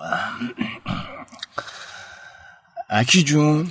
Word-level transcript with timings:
اکی 2.90 3.22
جون. 3.22 3.70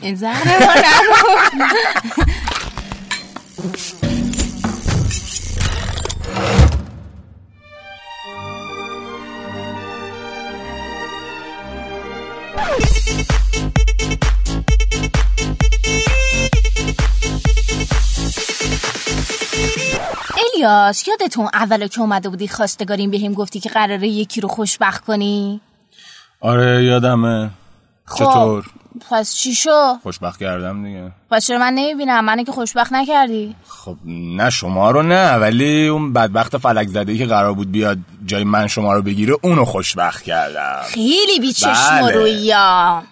الیاس 20.56 21.08
یادتون 21.08 21.50
اول 21.54 21.88
که 21.88 22.02
اومده 22.02 22.30
بودی 22.30 22.48
خواستگاریم 22.48 23.12
بهم 23.12 23.34
گفتی 23.34 23.60
که 23.60 23.70
قراره 23.70 24.08
یکی 24.08 24.42
رو 24.42 24.50
خوشبخت 24.50 25.06
کنی؟ 25.06 25.62
آره 26.44 26.84
یادمه. 26.84 27.50
خب 28.06 28.16
چطور؟ 28.16 28.66
پس 29.10 29.36
چی 29.36 29.56
شو؟ 29.56 29.98
خوشبخت 30.04 30.40
کردم 30.40 30.84
دیگه. 30.86 31.12
پس 31.32 31.46
چرا 31.46 31.58
من 31.58 31.74
نمی‌بینم؟ 31.74 32.26
منو 32.26 32.44
که 32.44 32.52
خوشبخت 32.52 32.94
نکردی؟ 32.94 33.56
خب 33.68 33.98
نه 34.06 34.50
شما 34.50 34.92
رو 34.92 35.02
نه 35.04 35.34
ولی 35.34 35.88
اون 35.88 36.14
بدبخت 36.14 36.58
فلک 36.58 36.88
زده 36.88 37.18
که 37.18 37.26
قرار 37.26 37.54
بود 37.54 37.72
بیاد 37.72 37.98
جای 38.26 38.44
من 38.44 38.68
شما 38.68 38.94
رو 38.94 39.02
بگیره 39.02 39.36
اونو 39.42 39.66
خوشبخت 39.66 40.24
کردم. 40.24 40.82
خیلی 40.86 41.40
بیچشم 41.42 42.02
بله. 42.02 42.16
رویا. 42.16 43.04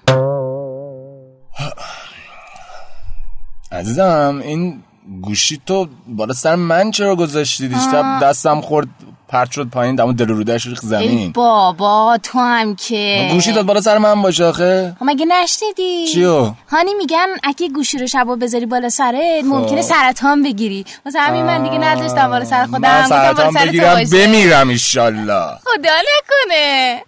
عزیزم 3.71 4.41
این 4.43 4.83
گوشی 5.21 5.61
تو 5.65 5.87
بالا 6.07 6.33
سر 6.33 6.55
من 6.55 6.91
چرا 6.91 7.15
گذاشتی؟ 7.15 7.67
دیشب 7.67 8.19
دستم 8.21 8.61
خورد. 8.61 8.87
پرت 9.31 9.51
شد 9.51 9.69
پایین 9.69 9.95
دمو 9.95 10.13
دل 10.13 10.27
رودش 10.27 10.65
ریخ 10.65 10.79
ای 10.83 10.89
زمین. 10.89 11.31
بابا 11.31 12.17
تو 12.23 12.39
هم 12.39 12.75
که. 12.75 13.29
گوشی 13.31 13.51
داد 13.51 13.65
بالا 13.65 13.81
سر 13.81 13.97
من 13.97 14.21
باشه 14.21 14.45
آخه. 14.45 14.95
ها 14.99 15.05
مگه 15.05 15.25
نشنیدی؟ 15.25 16.07
چیو؟ 16.07 16.51
هانی 16.69 16.93
میگن 16.93 17.27
اگه 17.43 17.69
گوشی 17.69 17.97
رو 17.97 18.07
شبا 18.07 18.35
بذاری 18.35 18.65
بالا 18.65 18.89
سرت 18.89 19.43
ممکنه 19.45 19.81
سرطان 19.81 20.43
بگیری. 20.43 20.85
واسه 21.05 21.19
همین 21.19 21.43
من 21.43 21.63
دیگه 21.63 21.77
نداشتم 21.77 22.27
بالا 22.27 22.45
سر 22.45 22.65
خودم 22.65 22.79
من 22.81 23.07
سرطان 23.07 23.53
بگیرم. 23.53 24.03
بمیرم 24.13 24.69
ایشالله 24.69 25.45
خدا 25.63 25.93
نکنه. 26.01 27.01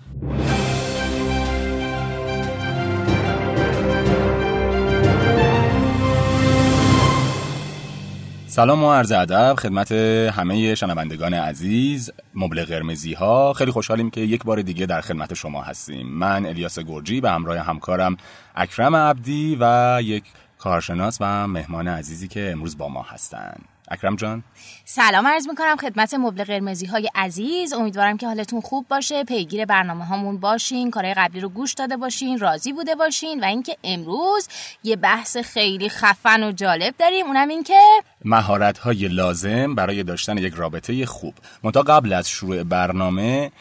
سلام 8.53 8.83
و 8.83 8.93
عرض 8.93 9.11
ادب 9.11 9.55
خدمت 9.59 9.91
همه 9.91 10.75
شنوندگان 10.75 11.33
عزیز 11.33 12.11
مبل 12.35 12.65
قرمزی 12.65 13.13
ها 13.13 13.53
خیلی 13.53 13.71
خوشحالیم 13.71 14.09
که 14.09 14.21
یک 14.21 14.43
بار 14.43 14.61
دیگه 14.61 14.85
در 14.85 15.01
خدمت 15.01 15.33
شما 15.33 15.61
هستیم. 15.61 16.07
من 16.07 16.45
الیاس 16.45 16.79
گرجی 16.79 17.21
به 17.21 17.31
همراه 17.31 17.57
همکارم 17.57 18.17
اکرم 18.55 18.95
عبدی 18.95 19.57
و 19.59 19.99
یک 20.03 20.23
کارشناس 20.57 21.17
و 21.21 21.47
مهمان 21.47 21.87
عزیزی 21.87 22.27
که 22.27 22.51
امروز 22.51 22.77
با 22.77 22.89
ما 22.89 23.01
هستند. 23.01 23.72
اکرم 23.87 24.15
جان. 24.15 24.43
سلام 24.85 25.27
عرض 25.27 25.47
می‌کنم 25.47 25.75
خدمت 25.75 26.13
مبل 26.13 26.43
قرمزی 26.43 26.85
های 26.85 27.09
عزیز. 27.15 27.73
امیدوارم 27.73 28.17
که 28.17 28.27
حالتون 28.27 28.61
خوب 28.61 28.87
باشه. 28.87 29.23
پیگیر 29.23 29.65
برنامه 29.65 30.05
هامون 30.05 30.37
باشین 30.37 30.91
کارهای 30.91 31.13
قبلی 31.13 31.39
رو 31.39 31.49
گوش 31.49 31.73
داده 31.73 31.97
باشین 31.97 32.39
راضی 32.39 32.73
بوده 32.73 32.95
باشین 32.95 33.39
و 33.39 33.45
اینکه 33.45 33.77
امروز 33.83 34.47
یه 34.83 34.95
بحث 34.95 35.37
خیلی 35.37 35.89
خفن 35.89 36.43
و 36.43 36.51
جالب 36.51 36.93
داریم. 36.99 37.25
اونم 37.25 37.47
این 37.47 37.63
که 37.63 37.79
مهارت 38.25 38.77
های 38.77 39.07
لازم 39.07 39.75
برای 39.75 40.03
داشتن 40.03 40.37
یک 40.37 40.53
رابطه 40.53 41.05
خوب. 41.05 41.33
منتها 41.63 41.83
قبل 41.83 42.13
از 42.13 42.29
شروع 42.29 42.63
برنامه 42.63 43.51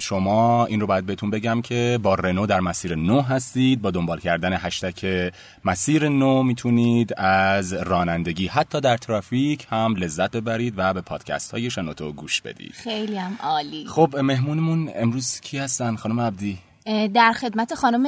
شما 0.00 0.66
این 0.66 0.80
رو 0.80 0.86
باید 0.86 1.06
بهتون 1.06 1.30
بگم 1.30 1.62
که 1.62 1.98
با 2.02 2.14
رنو 2.14 2.46
در 2.46 2.60
مسیر 2.60 2.94
نو 2.94 3.20
هستید. 3.20 3.82
با 3.82 3.90
دنبال 3.90 4.20
کردن 4.20 4.52
هشتک 4.52 5.32
مسیر 5.64 6.08
نو 6.08 6.42
می‌تونید 6.42 7.14
از 7.16 7.72
رانندگی 7.72 8.46
حتی 8.46 8.80
در 8.80 8.96
ترافیک 8.96 9.66
هم 9.70 9.96
لذت 9.96 10.30
ببرید 10.30 10.74
و 10.76 10.94
به 10.94 11.00
پادکست 11.00 11.52
های 11.52 11.70
شنوتو 11.70 12.12
گوش 12.12 12.40
بدید. 12.40 12.72
خیلی 12.72 13.16
هم 13.16 13.38
عالی. 13.42 13.86
خب 13.86 14.16
مهمونمون 14.16 14.90
امروز 14.94 15.40
کی 15.40 15.58
هستن؟ 15.58 15.96
خانم 15.96 16.20
عبدی. 16.20 16.58
در 17.14 17.32
خدمت 17.32 17.74
خانم 17.74 18.02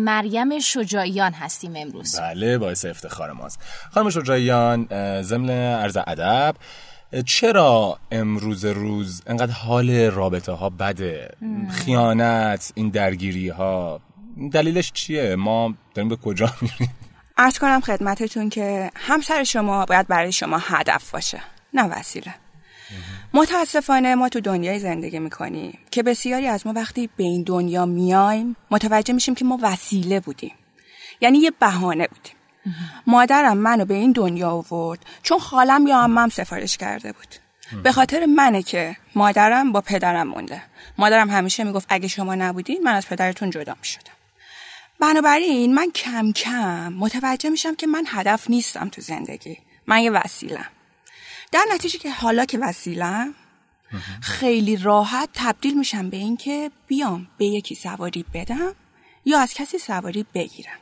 مریم 0.00 0.58
شجاعیان 0.58 1.32
هستیم 1.32 1.72
امروز. 1.76 2.20
بله 2.20 2.58
باعث 2.58 2.84
افتخار 2.84 3.32
ماست. 3.32 3.60
خانم 3.90 4.10
شجاعیان 4.10 4.88
ضمن 5.22 5.50
عرض 5.50 5.96
ادب 6.06 6.56
چرا 7.22 7.98
امروز 8.12 8.64
روز 8.64 9.22
انقدر 9.26 9.52
حال 9.52 9.90
رابطه 9.90 10.52
ها 10.52 10.70
بده 10.70 11.30
خیانت 11.70 12.72
این 12.74 12.88
درگیری 12.88 13.48
ها 13.48 14.00
دلیلش 14.52 14.92
چیه؟ 14.92 15.36
ما 15.36 15.74
داریم 15.94 16.08
به 16.08 16.16
کجا 16.16 16.52
میریم؟ 16.60 16.94
ارز 17.36 17.58
کنم 17.58 17.80
خدمتتون 17.80 18.48
که 18.48 18.90
همسر 18.94 19.44
شما 19.44 19.86
باید 19.86 20.06
برای 20.06 20.32
شما 20.32 20.58
هدف 20.58 21.10
باشه 21.10 21.40
نه 21.74 21.84
وسیله. 21.84 22.34
متاسفانه 23.34 24.14
ما 24.14 24.28
تو 24.28 24.40
دنیای 24.40 24.78
زندگی 24.78 25.18
می‌کنیم 25.18 25.78
که 25.90 26.02
بسیاری 26.02 26.46
از 26.46 26.66
ما 26.66 26.72
وقتی 26.72 27.10
به 27.16 27.24
این 27.24 27.42
دنیا 27.42 27.86
میایم 27.86 28.56
متوجه 28.70 29.14
میشیم 29.14 29.34
که 29.34 29.44
ما 29.44 29.58
وسیله 29.62 30.20
بودیم. 30.20 30.52
یعنی 31.20 31.38
یه 31.38 31.52
بهانه 31.60 32.06
بودیم. 32.06 32.34
مادرم 33.06 33.56
منو 33.56 33.84
به 33.84 33.94
این 33.94 34.12
دنیا 34.12 34.50
آورد. 34.50 35.06
چون 35.22 35.38
خالم 35.38 35.86
یا 35.86 35.98
عمم 35.98 36.28
سفارش 36.28 36.76
کرده 36.76 37.12
بود. 37.12 37.34
به 37.82 37.92
خاطر 37.92 38.26
منه 38.26 38.62
که 38.62 38.96
مادرم 39.14 39.72
با 39.72 39.80
پدرم 39.80 40.28
مونده. 40.28 40.62
مادرم 40.98 41.30
همیشه 41.30 41.64
می‌گفت 41.64 41.86
اگه 41.88 42.08
شما 42.08 42.34
نبودین 42.34 42.82
من 42.82 42.94
از 42.94 43.06
پدرتون 43.06 43.50
جدا 43.50 43.74
می‌شدم. 43.80 44.12
بنابراین 45.00 45.74
من 45.74 45.90
کم 45.90 46.32
کم 46.32 46.92
متوجه 46.92 47.50
میشم 47.50 47.74
که 47.74 47.86
من 47.86 48.04
هدف 48.08 48.50
نیستم 48.50 48.88
تو 48.88 49.00
زندگی. 49.00 49.58
من 49.86 49.98
یه 49.98 50.10
وسیلم. 50.10 50.66
در 51.52 51.64
نتیجه 51.74 51.98
که 51.98 52.10
حالا 52.10 52.44
که 52.44 52.58
وسیلم 52.58 53.34
خیلی 54.20 54.76
راحت 54.76 55.28
تبدیل 55.34 55.78
میشم 55.78 56.10
به 56.10 56.16
این 56.16 56.36
که 56.36 56.70
بیام 56.86 57.28
به 57.38 57.46
یکی 57.46 57.74
سواری 57.74 58.24
بدم 58.34 58.74
یا 59.24 59.40
از 59.40 59.54
کسی 59.54 59.78
سواری 59.78 60.26
بگیرم. 60.34 60.78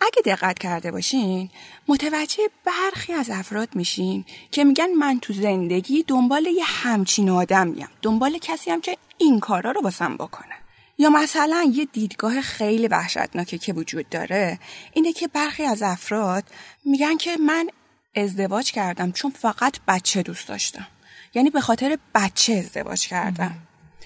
اگه 0.00 0.22
دقت 0.24 0.58
کرده 0.58 0.90
باشین 0.90 1.50
متوجه 1.88 2.42
برخی 2.64 3.12
از 3.12 3.30
افراد 3.30 3.68
میشین 3.74 4.24
که 4.50 4.64
میگن 4.64 4.90
من 4.98 5.18
تو 5.20 5.32
زندگی 5.32 6.02
دنبال 6.02 6.46
یه 6.46 6.64
همچین 6.64 7.30
آدمیم 7.30 7.88
دنبال 8.02 8.38
کسی 8.38 8.70
هم 8.70 8.80
که 8.80 8.96
این 9.18 9.40
کارا 9.40 9.70
رو 9.70 9.80
واسم 9.80 10.16
بکنه. 10.16 10.54
یا 10.98 11.10
مثلا 11.10 11.72
یه 11.72 11.84
دیدگاه 11.84 12.40
خیلی 12.40 12.88
وحشتناکه 12.88 13.58
که 13.58 13.72
وجود 13.72 14.08
داره 14.08 14.58
اینه 14.92 15.12
که 15.12 15.28
برخی 15.28 15.62
از 15.62 15.82
افراد 15.82 16.44
میگن 16.84 17.16
که 17.16 17.36
من 17.36 17.68
ازدواج 18.14 18.72
کردم 18.72 19.12
چون 19.12 19.30
فقط 19.30 19.76
بچه 19.88 20.22
دوست 20.22 20.48
داشتم. 20.48 20.86
یعنی 21.34 21.50
به 21.50 21.60
خاطر 21.60 21.98
بچه 22.14 22.52
ازدواج 22.52 23.08
کردم. 23.08 23.56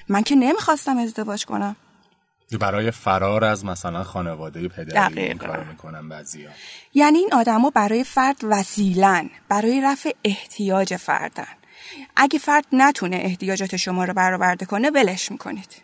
من 0.08 0.22
که 0.22 0.34
نمی‌خواستم 0.34 0.98
ازدواج 0.98 1.44
کنم. 1.44 1.76
برای 2.60 2.90
فرار 2.90 3.44
از 3.44 3.64
مثلا 3.64 4.04
خانواده 4.04 4.68
پدری 4.68 5.20
این. 5.20 5.38
کار 5.38 5.64
می‌کنن 5.64 6.08
بعضیا. 6.08 6.50
یعنی 6.94 7.18
این 7.18 7.30
آدما 7.32 7.70
برای 7.70 8.04
فرد 8.04 8.36
وسیلن 8.42 9.30
برای 9.48 9.80
رفع 9.80 10.10
احتیاج 10.24 10.96
فردن. 10.96 11.46
اگه 12.16 12.38
فرد 12.38 12.64
نتونه 12.72 13.16
احتیاجات 13.16 13.76
شما 13.76 14.04
رو 14.04 14.14
برآورده 14.14 14.66
کنه 14.66 14.90
ولش 14.90 15.30
می‌کنید. 15.32 15.82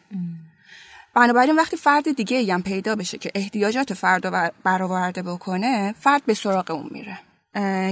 بنابراین 1.15 1.56
وقتی 1.56 1.76
فرد 1.76 2.16
دیگه 2.16 2.54
هم 2.54 2.62
پیدا 2.62 2.97
بشه 2.97 3.19
که 3.19 3.31
احتیاجات 3.34 3.94
فرد 3.94 4.25
رو 4.26 4.31
بر- 4.32 4.53
برآورده 4.65 5.22
بکنه 5.22 5.94
فرد 6.00 6.22
به 6.26 6.34
سراغ 6.34 6.70
اون 6.70 6.88
میره. 6.91 7.19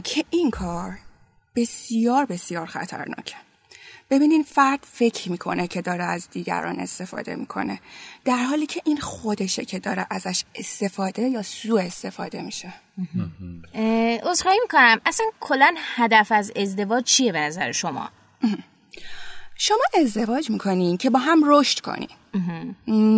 که 0.01 0.25
این 0.31 0.51
کار 0.51 0.99
بسیار 1.57 2.25
بسیار 2.27 2.67
خطرناکه. 2.67 3.37
ببینین 4.11 4.43
فرد 4.43 4.79
فکر 4.93 5.31
می‌کنه 5.31 5.67
که 5.67 5.83
داره 5.83 6.05
از 6.05 6.29
دیگران 6.31 6.81
استفاده 6.81 7.37
می‌کنه. 7.37 7.81
در 8.25 8.45
حالی 8.45 8.67
که 8.67 8.83
این 8.85 9.01
خودشه 9.01 9.65
که 9.65 9.79
داره 9.79 10.07
ازش 10.11 10.45
استفاده 10.55 11.23
یا 11.23 11.43
سوء 11.43 11.83
استفاده 11.83 12.43
میشه. 12.43 12.73
اه، 13.75 14.19
عذرخواهی 14.19 14.59
می‌کنم. 14.63 15.01
اصلا 15.07 15.27
کلا 15.41 15.75
هدف 15.97 16.33
از 16.33 16.53
ازدواج 16.57 17.05
چیه 17.05 17.33
به 17.33 17.41
نظر 17.41 17.73
شما؟ 17.73 18.09
شما 19.55 19.85
ازدواج 20.01 20.51
می‌کنین 20.51 20.97
که 20.97 21.11
با 21.11 21.19
هم 21.19 21.43
رشد 21.45 21.81
کنین. 21.81 22.09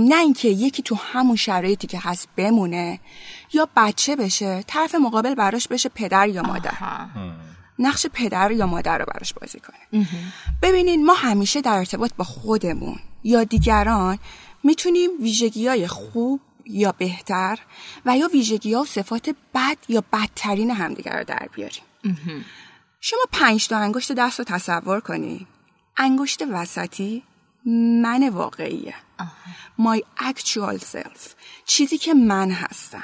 نه 0.09 0.17
اینکه 0.17 0.49
یکی 0.49 0.83
تو 0.83 0.95
همون 0.95 1.37
شرایطی 1.37 1.87
که 1.87 1.99
هست 2.03 2.29
بمونه 2.37 3.01
یا 3.53 3.69
بچه 3.77 4.17
بشه 4.17 4.65
طرف 4.67 4.95
مقابل 4.95 5.35
براش 5.35 5.69
بشه 5.69 5.89
پدر 5.89 6.29
یا 6.29 6.43
مادر. 6.43 6.73
نقش 7.81 8.06
پدر 8.06 8.50
یا 8.50 8.67
مادر 8.67 8.99
رو 8.99 9.05
براش 9.05 9.35
بازی 9.35 9.61
کنه 9.61 10.06
ببینین 10.62 11.06
ما 11.06 11.15
همیشه 11.15 11.61
در 11.61 11.77
ارتباط 11.77 12.11
با 12.17 12.25
خودمون 12.25 12.99
یا 13.25 13.44
دیگران 13.44 14.19
می‌تونیم 14.62 15.11
ویژگی 15.21 15.69
های 15.69 15.87
خوب 15.87 16.41
یا 16.67 16.93
بهتر 16.93 17.59
و 18.06 18.17
یا 18.17 18.29
ویژگی 18.32 18.75
ها 18.75 18.82
و 18.82 18.87
صفات 18.87 19.31
بد 19.55 19.77
یا 19.88 20.05
بدترین 20.12 20.71
همدیگر 20.71 21.19
رو 21.19 21.25
در 21.25 21.49
بیاریم. 21.55 21.82
شما 23.00 23.21
پنج 23.32 23.69
تا 23.69 23.79
انگشت 23.79 24.12
دست 24.12 24.38
رو 24.38 24.44
تصور 24.44 25.00
کنی. 25.00 25.47
انگشت 25.97 26.43
وسطی 26.50 27.23
من 28.03 28.29
واقعیه. 28.29 28.94
my 29.79 30.00
actual 30.19 30.79
self. 30.79 31.35
چیزی 31.67 31.99
که 31.99 32.15
من 32.15 32.50
هستم. 32.50 33.03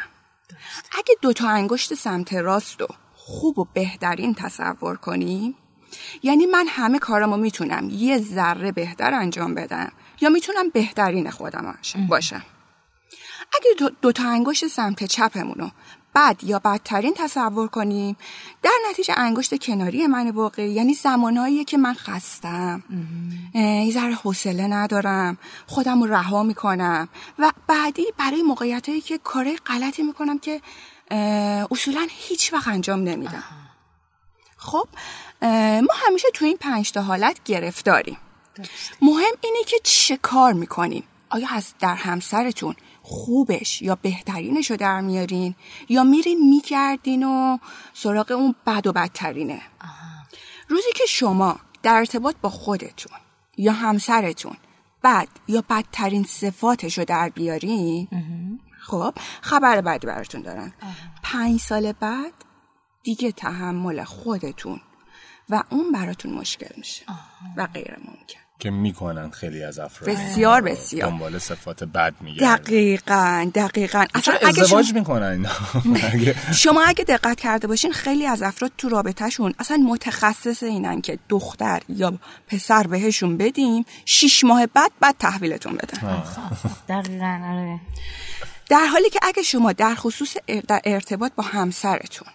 اگه 0.99 1.15
دوتا 1.23 1.49
انگشت 1.49 1.95
سمت 1.95 2.35
راست 2.35 2.83
و 2.83 2.87
خوب 3.29 3.59
و 3.59 3.67
بهترین 3.75 4.35
تصور 4.35 4.97
کنیم 4.97 5.55
یعنی 6.23 6.47
من 6.47 6.67
همه 6.69 6.99
کارامو 6.99 7.37
می‌تونم 7.37 7.91
یه 7.91 8.19
ذره 8.19 8.73
بهتر 8.73 9.15
انجام 9.15 9.55
بدم 9.55 9.93
یا 10.21 10.29
می‌تونم 10.29 10.71
بهترین 10.71 11.31
خودم 11.31 11.79
باشم؟ 12.09 12.43
اگه 13.55 13.91
دو, 14.03 14.13
تا 14.13 14.29
انگشت 14.29 14.67
سمت 14.67 15.05
چپمونو 15.05 15.71
بد 16.17 16.45
یا 16.45 16.59
بدترین 16.59 17.15
تصور 17.17 17.69
کنیم. 17.69 18.17
در 18.63 18.71
نتیجه 18.91 19.15
انگشت 19.17 19.63
کناری 19.63 20.07
من 20.07 20.31
واقعی 20.31 20.71
یعنی 20.71 20.95
زمانهایی 20.95 21.65
که 21.65 21.77
من 21.77 21.95
خستم. 21.95 22.83
یه 23.55 23.93
ذره 23.93 24.15
حوصله 24.15 24.67
ندارم. 24.67 25.39
خودم 25.67 26.03
رو 26.03 26.15
رها 26.15 26.43
می‌کنم. 26.43 27.09
و 27.39 27.53
بعدی 27.67 28.07
برای 28.19 28.43
موقعیت 28.43 28.89
هایی 28.89 29.01
که 29.01 29.19
کاره 29.19 29.57
غلطی 29.57 30.03
می‌کنم 30.03 30.39
که 30.39 30.61
اصولا 31.71 32.07
هیچ 32.11 32.53
وقت 32.53 32.69
انجام 32.69 33.01
نمیدم. 33.01 33.45
خب 34.57 34.89
ما 35.83 35.95
همیشه 36.07 36.29
تو 36.35 36.45
این 36.45 36.57
پنج 36.57 36.99
حالت 36.99 37.41
گرفتاریم. 37.45 38.19
مهم 39.03 39.35
اینه 39.41 39.65
که 39.67 39.77
چه 39.83 40.17
کار 40.17 40.53
می‌کنیم. 40.53 41.05
آیا 41.31 41.49
از 41.51 41.75
در 41.81 41.95
همسرتون 41.95 42.75
خوبش 43.09 43.83
یا 43.83 43.95
بهترینش 43.95 44.71
رو 44.71 44.77
در 44.77 45.01
میارین 45.01 45.55
یا 45.89 46.05
میرین 46.05 46.49
میگردین 46.49 47.23
و 47.23 47.59
سراغ 47.95 48.31
اون 48.31 48.55
بد 48.67 48.87
و 48.87 48.93
بدترینه. 48.93 49.63
روزی 50.69 50.93
که 50.95 51.05
شما 51.09 51.61
در 51.83 51.95
ارتباط 51.95 52.37
با 52.43 52.49
خودتون 52.49 53.19
یا 53.57 53.73
همسرتون 53.73 54.57
بد 55.05 55.29
یا 55.49 55.65
بدترین 55.71 56.25
صفاتش 56.25 56.99
رو 56.99 57.05
در 57.05 57.29
بیارین 57.29 58.09
خب 58.81 59.15
خبر 59.41 59.81
بدی 59.81 60.07
براتون 60.07 60.43
دارن 60.43 60.73
پنج 61.23 61.61
سال 61.61 61.93
بعد 61.93 62.33
دیگه 63.03 63.33
تحمل 63.33 64.05
خودتون 64.05 64.81
و 65.51 65.63
اون 65.71 65.93
براتون 65.93 66.33
مشکل 66.33 66.75
میشه 66.77 67.05
و 67.57 67.67
غیر 67.67 67.97
ممکن 67.99 68.46
که 68.59 68.71
می‌کنن 68.71 69.31
خیلی 69.31 69.65
از 69.65 69.79
افراد. 69.79 70.11
بسیار 70.11 70.61
بسیار. 70.61 71.11
دنبال 71.11 71.39
صفات 71.39 71.85
بد 71.85 72.15
میگردن. 72.21 72.57
دقیقا 72.57 73.51
دقیقا. 73.55 74.05
اصلا 74.15 74.35
ازدواج 74.43 74.87
شما... 74.87 74.99
می‌کنن؟ 74.99 75.47
شما 76.65 76.83
اگه 76.83 77.05
دقت 77.05 77.41
کرده 77.41 77.67
باشین 77.67 77.93
خیلی 77.93 78.27
از 78.27 78.43
افراد 78.43 78.73
تو 78.79 78.89
رابطهشون 78.89 79.55
اصلا 79.59 79.77
متخصص 79.77 80.63
اینن 80.63 81.01
که 81.01 81.19
دختر 81.29 81.83
یا 81.89 82.19
پسر 82.49 82.87
بهشون 82.87 83.37
بدیم 83.37 83.85
شیش 84.05 84.45
ماه 84.45 84.67
بعد 84.67 84.91
بعد 85.01 85.15
تحویلتون 85.19 85.75
بدن. 85.75 86.23
دقیقا 86.89 87.41
آره. 87.45 87.81
در 88.69 88.87
حالی 88.87 89.11
که 89.11 89.19
اگه 89.23 89.43
شما 89.43 89.73
در 89.73 89.95
خصوص 89.95 90.37
در 90.69 90.81
ارتباط 90.85 91.33
با 91.37 91.43
همسرتون 91.43 92.29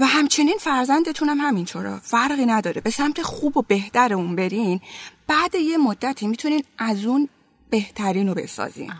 و 0.00 0.06
همچنین 0.06 0.56
فرزندتون 0.60 1.28
هم 1.28 1.38
همینطوره. 1.38 1.98
فرقی 2.02 2.46
نداره. 2.46 2.80
به 2.80 2.90
سمت 2.90 3.22
خوب 3.22 3.56
و 3.56 3.62
بهتر 3.62 4.14
اون 4.14 4.36
برین. 4.36 4.80
بعد 5.26 5.54
یه 5.54 5.78
مدتی 5.78 6.26
می‌تونین 6.26 6.64
از 6.78 7.04
اون 7.04 7.28
بهترین 7.70 8.28
رو 8.28 8.34
بسازین. 8.34 8.92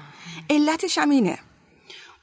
علتش 0.51 0.99
هم 0.99 1.11
اینه. 1.11 1.39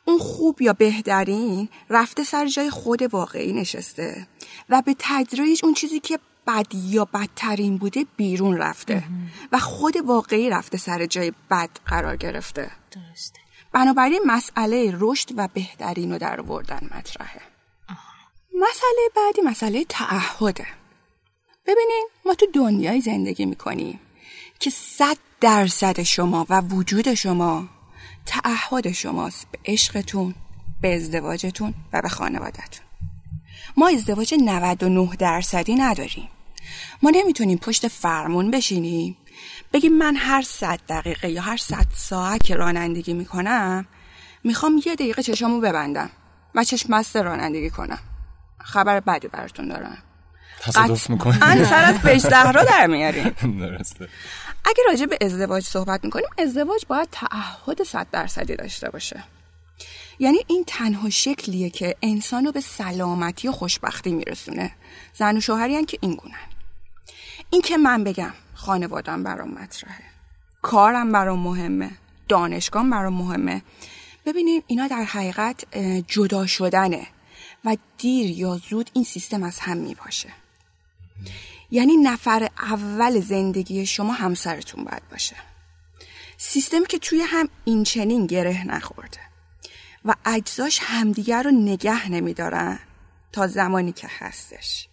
اون 0.05 0.19
خوب 0.19 0.61
یا 0.61 0.73
بهترین 0.73 1.69
رفته 1.89 2.23
سر 2.23 2.47
جای 2.47 2.69
خود 2.69 3.13
واقعی 3.13 3.53
نشسته 3.53 4.27
و 4.69 4.81
به 4.81 4.95
تدریج 4.99 5.59
اون 5.63 5.73
چیزی 5.73 5.99
که 5.99 6.19
بد 6.47 6.75
یا 6.75 7.05
بدترین 7.05 7.77
بوده 7.77 8.05
بیرون 8.17 8.57
رفته 8.57 9.03
و 9.51 9.59
خود 9.59 9.97
واقعی 10.05 10.49
رفته 10.49 10.77
سر 10.77 11.05
جای 11.05 11.33
بد 11.51 11.69
قرار 11.85 12.15
گرفته. 12.15 12.71
درسته. 12.91 13.39
بنابراین 13.71 14.21
مسئله 14.25 14.93
رشد 14.99 15.29
و 15.37 15.47
بهترین 15.53 16.11
رو 16.11 16.17
در 16.17 16.41
وردن 16.41 16.89
مطرحه. 16.97 17.41
مسئله 18.55 19.09
بعدی 19.15 19.41
مسئله 19.41 19.85
تعهده. 19.89 20.67
ببینین 21.67 22.07
ما 22.25 22.33
تو 22.33 22.45
دنیای 22.53 23.01
زندگی 23.01 23.45
می‌کنیم 23.45 23.99
که 24.59 24.69
صد 24.69 25.17
درصد 25.41 26.01
شما 26.03 26.45
و 26.49 26.61
وجود 26.61 27.13
شما 27.13 27.67
تعهد 28.25 28.91
شماست 28.91 29.47
به 29.51 29.59
عشقتون 29.65 30.35
به 30.81 30.95
ازدواجتون 30.95 31.73
و 31.93 32.01
به 32.01 32.09
خانوادتون 32.09 32.85
ما 33.77 33.87
ازدواج 33.87 34.33
99 34.33 35.15
درصدی 35.15 35.75
نداریم. 35.75 36.29
ما 37.01 37.09
نمی‌تونیم 37.09 37.57
پشت 37.57 37.87
فرمون 37.87 38.51
بشینیم 38.51 39.17
بگیم 39.73 39.93
من 39.93 40.15
هر 40.15 40.41
صد 40.41 40.79
دقیقه 40.89 41.29
یا 41.29 41.41
هر 41.41 41.57
صد 41.57 41.85
ساعت 41.95 42.43
که 42.43 42.55
رانندگی 42.55 43.13
می‌کنم 43.13 43.87
می‌خوام 44.43 44.81
یه 44.85 44.95
دقیقه 44.95 45.23
چشامو 45.23 45.59
ببندم 45.61 46.09
و 46.55 46.63
چشم 46.63 47.03
رانندگی 47.15 47.69
کنم. 47.69 47.99
خبر 48.59 48.99
بدی 48.99 49.27
براتون 49.27 49.67
دارم. 49.67 49.97
تصادف 50.61 51.09
می‌کنه 51.09 51.63
سر 51.65 51.83
از 51.83 52.01
پیش 52.01 52.21
زهرا 52.21 52.63
در 52.63 52.87
میاریم. 52.87 53.29
درسته. 53.67 54.07
اگه 54.65 54.83
راجع 54.87 55.05
به 55.05 55.17
ازدواج 55.21 55.63
صحبت 55.63 56.03
می‌کنیم 56.03 56.25
ازدواج 56.37 56.85
باید 56.87 57.07
تعهد 57.11 57.83
صد 57.83 58.07
درصدی 58.11 58.55
داشته 58.55 58.89
باشه. 58.89 59.23
یعنی 60.19 60.37
این 60.47 60.63
تنها 60.67 61.09
شکلیه 61.09 61.69
که 61.69 61.95
انسان 62.01 62.45
رو 62.45 62.51
به 62.51 62.61
سلامتی 62.61 63.47
و 63.47 63.51
خوشبختی 63.51 64.11
میرسونه. 64.11 64.71
زن 65.13 65.37
و 65.37 65.39
شوهری 65.39 65.85
که 65.85 65.97
این 66.01 66.15
گونن 66.15 66.33
این 67.49 67.61
که 67.61 67.77
من 67.77 68.03
بگم 68.03 68.33
خانوادم 68.53 69.23
برام 69.23 69.49
مطرحه. 69.49 70.03
کارم 70.61 71.11
برام 71.11 71.39
مهمه. 71.39 71.91
دانشگاه 72.27 72.89
برام 72.89 73.13
مهمه. 73.13 73.61
ببینیم 74.25 74.63
اینا 74.67 74.87
در 74.87 75.03
حقیقت 75.03 75.77
جدا 76.07 76.45
شدنه. 76.45 77.07
و 77.65 77.77
دیر 77.97 78.29
یا 78.39 78.57
زود 78.69 78.89
این 78.93 79.03
سیستم 79.03 79.43
از 79.43 79.59
هم 79.59 79.77
می 79.77 79.95
باشه 79.95 80.29
یعنی 81.71 81.97
نفر 81.97 82.49
اول 82.61 83.19
زندگی 83.19 83.85
شما 83.85 84.13
همسرتون 84.13 84.83
باید 84.83 85.09
باشه. 85.11 85.35
سیستمی 86.37 86.85
که 86.87 86.99
توی 86.99 87.21
هم 87.21 87.49
این 87.65 87.83
چنین 87.83 88.25
گره 88.25 88.67
نخورده 88.67 89.19
و 90.05 90.15
اجزاش 90.25 90.79
همدیگر 90.83 91.43
رو 91.43 91.51
نگه 91.51 92.11
نمیدارن 92.11 92.79
تا 93.31 93.47
زمانی 93.47 93.91
که 93.91 94.07
هستش. 94.19 94.87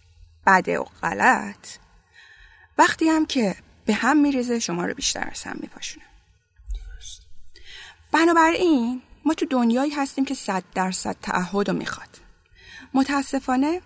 بده 0.47 0.79
و 0.79 0.83
غلط. 0.83 1.67
وقتی 2.77 3.09
هم 3.09 3.25
که 3.25 3.55
به 3.85 3.93
هم 3.93 4.17
میریزه 4.17 4.59
شما 4.59 4.85
رو 4.85 4.93
بیشتر 4.93 5.29
از 5.31 5.43
هم 5.43 5.57
میپاشونه. 5.59 6.05
بنابراین 8.11 9.01
ما 9.25 9.33
تو 9.33 9.45
دنیایی 9.45 9.91
هستیم 9.91 10.25
که 10.25 10.33
صد 10.33 10.63
درصد 10.75 11.15
تعهد 11.21 11.69
رو 11.69 11.77
می‌خواد. 11.77 12.26
متاسفانه 12.97 13.81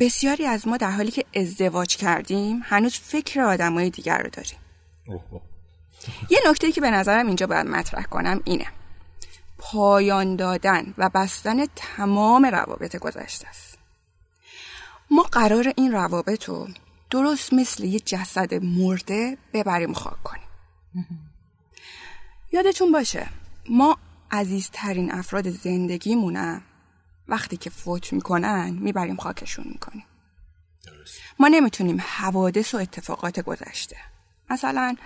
بسیاری 0.00 0.46
از 0.46 0.68
ما 0.68 0.76
در 0.76 0.90
حالی 0.90 1.10
که 1.10 1.24
ازدواج 1.34 1.96
کردیم 1.96 2.60
هنوز 2.64 2.94
فکر 2.94 3.40
آدمای 3.40 3.90
دیگر 3.90 4.18
رو 4.18 4.30
داریم. 4.30 4.58
یه 6.30 6.38
نکته 6.46 6.72
که 6.72 6.80
به 6.80 6.90
نظرم 6.90 7.26
اینجا 7.26 7.46
باید 7.46 7.66
مطرح 7.66 8.02
کنم 8.02 8.40
اینه. 8.44 8.66
پایان 9.58 10.36
دادن 10.36 10.94
و 10.98 11.08
بستن 11.14 11.66
تمام 11.76 12.44
روابط 12.44 12.96
گذشته 12.96 13.48
است. 13.48 13.78
ما 15.10 15.22
قرار 15.22 15.72
این 15.76 15.92
روابط 15.92 16.44
رو 16.44 16.68
درست 17.10 17.52
مثل 17.52 17.84
یه 17.84 18.00
جسد 18.00 18.54
مرده 18.54 19.38
ببریم 19.52 19.92
خاک 19.92 20.22
کنیم. 20.22 20.48
یادتون 22.52 22.92
باشه 22.92 23.28
ما 23.68 23.98
عزیزترین 24.30 25.12
افراد 25.12 25.50
زندگیمونم 25.50 26.62
وقتی 27.32 27.56
که 27.56 27.70
فوت 27.70 28.12
می‌کنن 28.12 28.78
می‌بریم 28.80 29.16
خاکشون 29.16 29.64
می‌کنیم. 29.68 30.04
ما 31.38 31.48
نمی‌تونیم 31.48 32.02
حوادث 32.06 32.74
و 32.74 32.78
اتفاقات 32.78 33.40
گذشته. 33.40 33.96
مثلا 34.50 34.96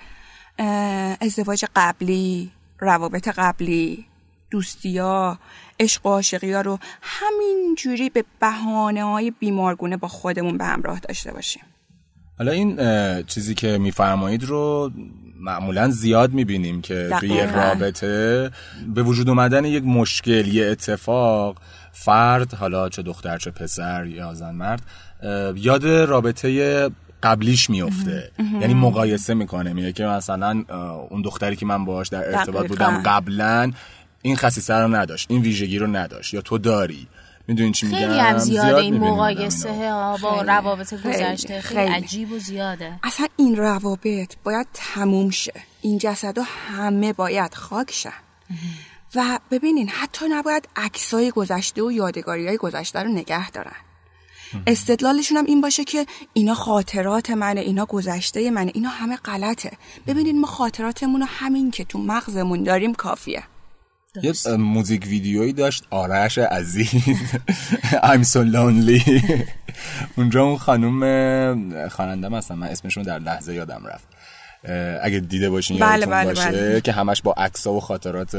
ازدواج 1.21 1.65
قبلی 1.77 2.51
روابط 2.79 3.29
قبلی 3.29 4.07
دوستیا 4.51 5.39
عشق 5.81 6.07
و 6.07 6.09
عاشقی 6.09 6.53
ها 6.53 6.61
رو 6.61 6.79
همینجوری 7.03 8.11
به 8.11 8.25
بهانه 8.41 9.05
های 9.05 9.31
بیمارگونه 9.31 9.97
با 9.97 10.09
خودمون 10.09 10.59
به 10.59 10.65
همراه 10.65 11.01
داشته 11.01 11.33
باشیم. 11.33 11.63
حالا 12.39 12.53
این 12.53 12.77
چیزی 13.23 13.55
که 13.55 13.79
میفرمایید 13.79 14.45
رو 14.45 14.91
معمولا 15.41 15.91
زیاد 15.91 16.33
می‌بینیم 16.33 16.83
که 16.83 17.11
توی 17.21 17.41
رابطه 17.41 18.51
به 18.95 19.03
وجود 19.03 19.29
اومدن 19.29 19.65
یک 19.65 19.85
مشکل 19.85 20.49
یه 20.49 20.67
اتفاق 20.67 21.57
فرد 21.99 22.55
حالا 22.55 22.89
چه 22.89 23.03
دختر 23.03 23.39
چه 23.39 23.51
پسر 23.51 24.07
یا 24.07 24.35
زن 24.35 24.51
مرد 24.51 24.83
یاد 25.57 25.87
رابطه 25.87 26.91
قبلیش 27.23 27.71
میفته. 27.71 28.31
یعنی 28.61 28.75
مقایسه 28.75 29.35
می‌کنه. 29.35 29.73
میگه 29.73 29.93
که 29.93 30.05
مثلا 30.05 30.65
اون 31.11 31.23
دختری 31.23 31.57
که 31.57 31.67
من 31.67 31.85
باهاش 31.85 32.09
در 32.09 32.37
ارتباط 32.37 32.67
بودم 32.67 33.03
قبلا 33.05 33.73
این 34.23 34.37
خصیصه 34.37 34.75
رو 34.75 34.97
نداشت 34.97 35.31
این 35.31 35.43
ویژگی 35.43 35.79
رو 35.79 35.87
نداشت. 35.87 36.35
یا 36.35 36.41
تو 36.41 36.59
داری؟ 36.59 37.09
می‌دونین 37.49 37.73
چی 37.73 37.87
میگم؟ 37.87 37.99
خیلی 37.99 38.19
هم 38.19 38.39
زیاده 38.39 38.69
زیاد 38.69 38.79
این 38.79 38.99
مقایسه 38.99 39.73
ها 39.73 40.17
با 40.23 40.43
روابط 40.43 40.95
گذشته. 40.95 41.61
خیلی, 41.61 41.81
خیلی. 41.81 42.05
عجیب 42.05 42.33
و 42.33 42.39
زیاده. 42.39 42.93
اصلا 43.03 43.27
این 43.37 43.57
روابط 43.57 44.35
باید 44.45 44.67
تموم 44.75 45.31
شه. 45.31 45.53
این 45.83 45.99
جسد 45.99 46.39
همه 46.77 47.13
باید 47.13 47.55
خاک 47.55 47.91
شن 47.91 48.11
و 49.17 49.39
ببینین 49.51 49.89
حتی 49.89 50.29
نباید 50.31 50.69
عکسای 50.77 51.31
گذشته 51.31 51.83
و 51.83 51.93
یادگاری 51.93 52.47
های 52.47 52.57
گذشته 52.57 53.03
رو 53.03 53.09
نگه 53.09 53.51
دارن. 53.51 53.77
استدلالشون 54.67 55.37
هم 55.37 55.45
این 55.45 55.61
باشه 55.61 55.85
که 55.85 56.07
اینا 56.33 56.55
خاطرات 56.55 57.31
منه 57.31 57.61
اینا 57.61 57.87
گذشته 57.87 58.51
منه 58.51 58.73
اینا 58.75 58.89
همه 58.89 59.17
غلطه. 59.17 59.73
ببینین 60.07 60.41
ما 60.41 60.47
خاطراتمون 60.47 61.21
رو 61.21 61.27
همین 61.31 61.71
که 61.71 61.85
تو 61.85 61.99
مغزمون 61.99 62.63
داریم 62.63 62.95
کافیه. 62.95 63.43
یه 64.23 64.57
موزیک 64.57 65.07
ویدیویی 65.07 65.53
داشت 65.53 65.87
آرش 65.91 66.39
عزیز. 66.39 66.89
I'm 68.11 68.25
so 68.25 68.39
lonely. 68.39 69.23
اونجا 70.17 70.43
اون 70.43 70.59
خانوم 70.59 71.89
خواننده 71.89 72.37
هستم 72.37 72.55
من 72.55 72.67
اسمشون 72.67 73.03
در 73.03 73.19
لحظه 73.19 73.55
یادم 73.55 73.87
رفت. 73.87 74.09
اگه 75.03 75.21
دیده 75.21 75.51
باشین 75.51 75.79
بله، 75.79 76.07
بله، 76.07 76.25
باشه 76.25 76.51
بله. 76.51 76.81
که 76.81 76.93
همش 76.93 77.23
با 77.23 77.33
عکس‌ها 77.33 77.73
و 77.73 77.81
خاطرات 77.81 78.35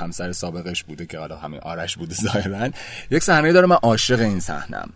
همسر 0.00 0.32
سابقش 0.32 0.84
بوده 0.84 1.06
که 1.06 1.18
حالا 1.18 1.36
همین 1.36 1.60
آرش 1.60 1.96
بوده 1.96 2.14
ظاهرا. 2.24 2.70
یک 3.10 3.22
صحنه 3.22 3.52
داره 3.52 3.66
من 3.66 3.76
عاشق 3.76 4.20
این 4.20 4.40
صحنم 4.40 4.90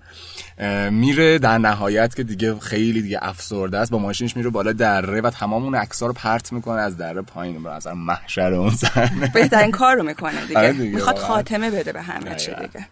میره 0.90 1.38
در 1.38 1.58
نهایت 1.58 2.14
که 2.14 2.22
دیگه 2.22 2.58
خیلی 2.58 3.02
دیگه 3.02 3.18
افسرده 3.22 3.78
است 3.78 3.90
با 3.90 3.99
ماشینش 3.99 4.37
میره 4.37 4.50
بالا 4.50 4.72
دره 4.72 5.20
و 5.20 5.30
تمام 5.30 5.64
اون 5.64 5.75
عکس‌ها 5.75 6.06
رو 6.06 6.12
پرت 6.12 6.52
می‌کنه 6.52 6.80
از 6.80 6.96
دره 6.96 7.22
پایین. 7.22 7.62
به 7.62 7.70
نظر 7.70 7.92
محشر 7.92 8.52
اون 8.52 8.70
صحنه. 8.70 9.30
بهترین 9.34 9.70
کار 9.70 9.96
رو 9.96 10.02
می‌کنه 10.02 10.46
دیگه, 10.46 10.58
آره 10.58 10.72
دیگه، 10.72 10.94
می‌خواد. 10.94 11.18
خاتمه 11.18 11.70
بده 11.70 11.92
به 11.92 12.02
همه 12.02 12.34
چی. 12.34 12.50
دیگه. 12.50 12.87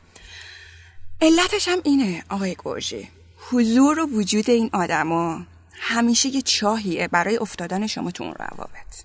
علتش 1.21 1.69
هم 1.69 1.79
اینه 1.85 2.23
آقای 2.29 2.57
گرژی 2.65 3.09
حضور 3.51 3.99
و 3.99 4.07
وجود 4.07 4.51
این 4.51 4.71
آدما 4.73 5.47
همیشه 5.81 6.29
یه 6.29 6.43
چاهیه 6.43 7.09
برای 7.09 7.37
افتادن 7.37 7.87
شما 7.87 8.11
تو 8.11 8.25
اون 8.25 8.35
روابط. 8.35 9.05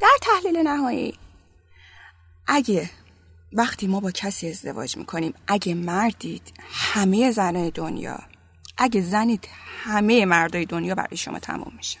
در 0.00 0.16
تحلیل 0.22 0.56
نهایی 0.56 1.18
اگه 2.46 2.90
وقتی 3.52 3.86
ما 3.86 4.00
با 4.00 4.10
کسی 4.10 4.48
ازدواج 4.48 4.96
می‌کنیم 4.96 5.34
اگه 5.46 5.74
مردید 5.74 6.52
همه 6.70 7.30
زنای 7.30 7.70
دنیا 7.70 8.18
اگه 8.78 9.00
زنید 9.00 9.48
همه 9.84 10.24
مردای 10.24 10.64
دنیا 10.64 10.94
برای 10.94 11.16
شما 11.16 11.38
تموم 11.38 11.72
میشه 11.76 11.98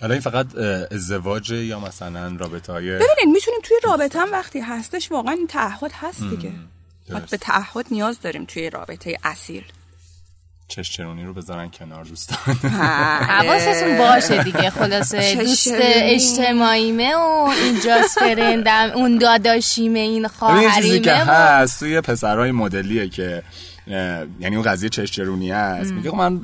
حالا 0.00 0.14
این 0.14 0.22
فقط 0.22 0.54
ازدواج 0.90 1.50
یا 1.50 1.80
مثلا 1.80 2.36
رابطه 2.36 2.72
های 2.72 2.90
ببینین 2.90 3.32
می‌تونیم 3.32 3.60
توی 3.62 3.76
رابطه 3.84 4.20
هم 4.20 4.32
وقتی 4.32 4.60
هستش 4.60 5.12
واقعا 5.12 5.32
این 5.32 5.46
تعهد 5.46 5.92
هست 5.92 6.22
دیگه. 6.22 6.52
به 7.30 7.36
تعهد 7.36 7.86
نیاز 7.90 8.20
داریم 8.20 8.44
توی 8.44 8.70
رابطه 8.70 9.16
اصیل. 9.24 9.64
چشچرونی 10.68 11.24
رو 11.24 11.34
بذارن 11.34 11.70
کنار 11.70 12.04
دوستان 12.04 12.54
حواستون 13.40 13.98
باشه 13.98 14.42
دیگه 14.42 14.70
خلاصه 14.70 15.34
دوست. 15.34 15.68
اجتماعیمه 15.74 17.14
و 17.14 17.48
اینجاست 17.64 18.18
فرندم 18.18 18.90
اون 18.94 19.18
داداشیمه 19.18 19.98
این 19.98 20.28
ببین 20.42 20.62
یه 20.62 20.70
چیزی 20.74 21.00
که 21.00 21.10
خواهریمه 21.10 21.32
هست 21.32 21.78
توی 21.80 22.00
پسرهای 22.00 22.52
مدلیه 22.52 23.08
که 23.08 23.42
یعنی 24.40 24.56
اون 24.56 24.62
قضیه 24.62 24.88
چشچرونی 24.88 25.50
هست 25.50 25.92
میگه 25.92 26.10
خب 26.10 26.16
من 26.16 26.40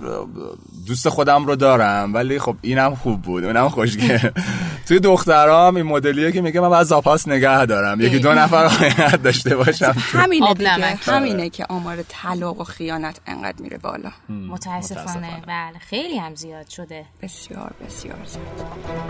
دوست 0.87 1.09
خودم 1.09 1.47
رو 1.47 1.57
دارم 1.57 2.15
ولی 2.15 2.39
خب 2.39 2.57
اینم 2.63 2.95
خوب 2.95 3.23
بود 3.23 3.45
اونم 3.45 3.69
خوشگل. 3.69 4.19
توی 4.89 5.01
دخترام 5.01 5.77
این 5.77 5.87
مدلیه 5.87 6.33
که 6.33 6.41
میگه 6.41 6.61
من 6.61 6.69
باید 6.69 6.87
زاپاس 6.87 7.29
نگه 7.29 7.67
دارم. 7.67 8.01
یکی 8.01 8.19
دو 8.19 8.35
نفر 8.35 8.69
خیانت 8.69 9.23
داشته 9.23 9.57
باشم. 9.57 9.95
همینه 10.23 10.55
دیگه. 10.55 10.79
نمک. 10.79 10.99
همینه 11.07 11.51
که 11.51 11.67
آمار 11.69 12.05
طلاق 12.09 12.61
و 12.61 12.65
خیانت 12.65 13.21
انقدر 13.27 13.63
میره 13.63 13.79
بالا. 13.79 14.11
متاسفانه. 14.29 14.49
متاسفانه. 14.49 15.43
بله 15.47 15.79
خیلی 15.79 16.19
هم 16.19 16.35
زیاد 16.35 16.69
شده. 16.69 17.05
بسیار 17.23 17.73
بسیار 17.87 18.19
زیاد. 18.25 19.05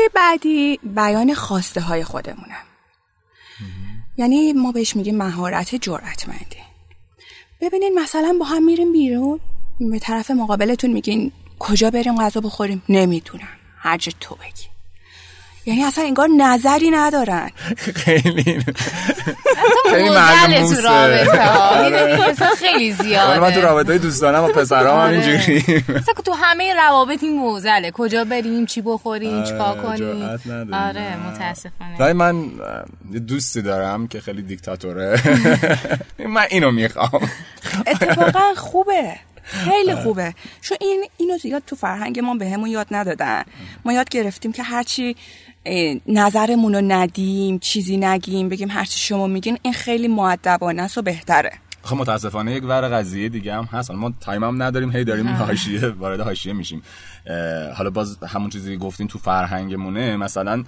نکته 0.00 0.14
بعدی 0.14 0.80
بیان 0.82 1.34
خواسته 1.34 1.80
های 1.80 2.04
خودمونه 2.04 2.56
یعنی 4.16 4.52
ما 4.52 4.72
بهش 4.72 4.96
میگیم 4.96 5.16
مهارت 5.16 5.74
جرأتمندی. 5.74 6.62
ببینین 7.60 7.98
مثلا 7.98 8.36
با 8.40 8.46
هم 8.46 8.64
میریم 8.64 8.92
بیرون 8.92 9.40
به 9.80 9.98
طرف 9.98 10.30
مقابلتون 10.30 10.90
میگین 10.90 11.32
کجا 11.58 11.90
بریم 11.90 12.16
غذا 12.16 12.40
بخوریم؟ 12.40 12.82
نمی‌دونم. 12.88 13.48
هر 13.76 13.98
تو 13.98 14.34
بگی. 14.34 14.66
یعنی 15.66 15.84
اصلا 15.84 16.04
انگار 16.04 16.28
نظری 16.36 16.90
ندارن. 16.90 17.50
خیلی. 17.94 18.64
خیلی 19.90 20.08
رابطه؟ 20.82 22.30
مثلا 22.30 22.48
خیلی 22.58 23.14
حالا 23.14 23.40
من 23.40 23.48
تو 23.48 23.54
زیاده 23.54 23.60
رابطه 23.60 23.98
دوستانم 23.98 24.44
و 24.44 24.48
پسرام 24.48 25.00
هم 25.00 25.06
آره. 25.06 25.12
اینجوری 25.12 25.84
مثلا 25.88 26.14
تو 26.24 26.32
همه 26.32 26.74
روابط 26.74 27.22
این 27.22 27.36
موزله. 27.38 27.90
کجا 27.90 28.24
بریم 28.24 28.66
چی 28.66 28.80
بخوریم 28.80 29.34
آره، 29.38 29.46
چیکار 29.46 29.76
کنیم. 29.82 30.24
آره 30.72 31.16
متاسفانه. 31.16 32.12
من 32.12 32.50
دوستی 33.28 33.62
دارم 33.62 34.08
که 34.08 34.20
خیلی 34.20 34.42
دیکتاتوره. 34.42 35.20
من 36.34 36.46
اینو 36.50 36.70
می‌خوام. 36.70 37.30
اتفاقا 37.86 38.54
خوبه. 38.56 39.16
خیلی 39.50 39.94
خوبه. 39.94 40.34
چون 40.60 40.78
این 40.80 41.04
اینو 41.16 41.38
زیاد 41.38 41.62
تو 41.66 41.76
فرهنگ 41.76 42.20
ما 42.20 42.34
بهمون 42.34 42.70
یاد 42.70 42.86
ندادن. 42.90 43.42
ما 43.84 43.92
یاد 43.92 44.08
گرفتیم 44.08 44.52
که 44.52 44.62
هرچی 44.62 45.16
نظرمون 46.06 46.74
رو 46.74 46.80
ندیم 46.80 47.58
چیزی 47.58 47.96
نگیم 47.96 48.48
بگیم 48.48 48.70
هرچی 48.70 48.98
شما 48.98 49.26
میگین 49.26 49.58
این 49.62 49.72
خیلی 49.72 50.08
معدبانه 50.08 50.82
است 50.82 50.98
و 50.98 51.02
بهتره. 51.02 51.52
خب 51.82 51.96
متاسفانه 51.96 52.52
یک 52.52 52.64
ور 52.64 52.88
قضیه 52.88 53.28
دیگه 53.28 53.54
هم 53.54 53.64
هست. 53.64 53.90
ما 53.90 54.12
تایم 54.20 54.44
هم 54.44 54.62
نداریم 54.62 54.96
هی 54.96 55.04
داریم 55.04 55.28
حاشیه 55.28 55.88
وارد 55.88 56.20
حاشیه 56.20 56.52
میشیم. 56.52 56.82
حالا 57.76 57.90
باز 57.90 58.18
همون 58.28 58.50
چیزی 58.50 58.72
که 58.72 58.78
گفتین 58.78 59.08
تو 59.08 59.18
فرهنگمونه. 59.18 60.16
مثلا 60.16 60.64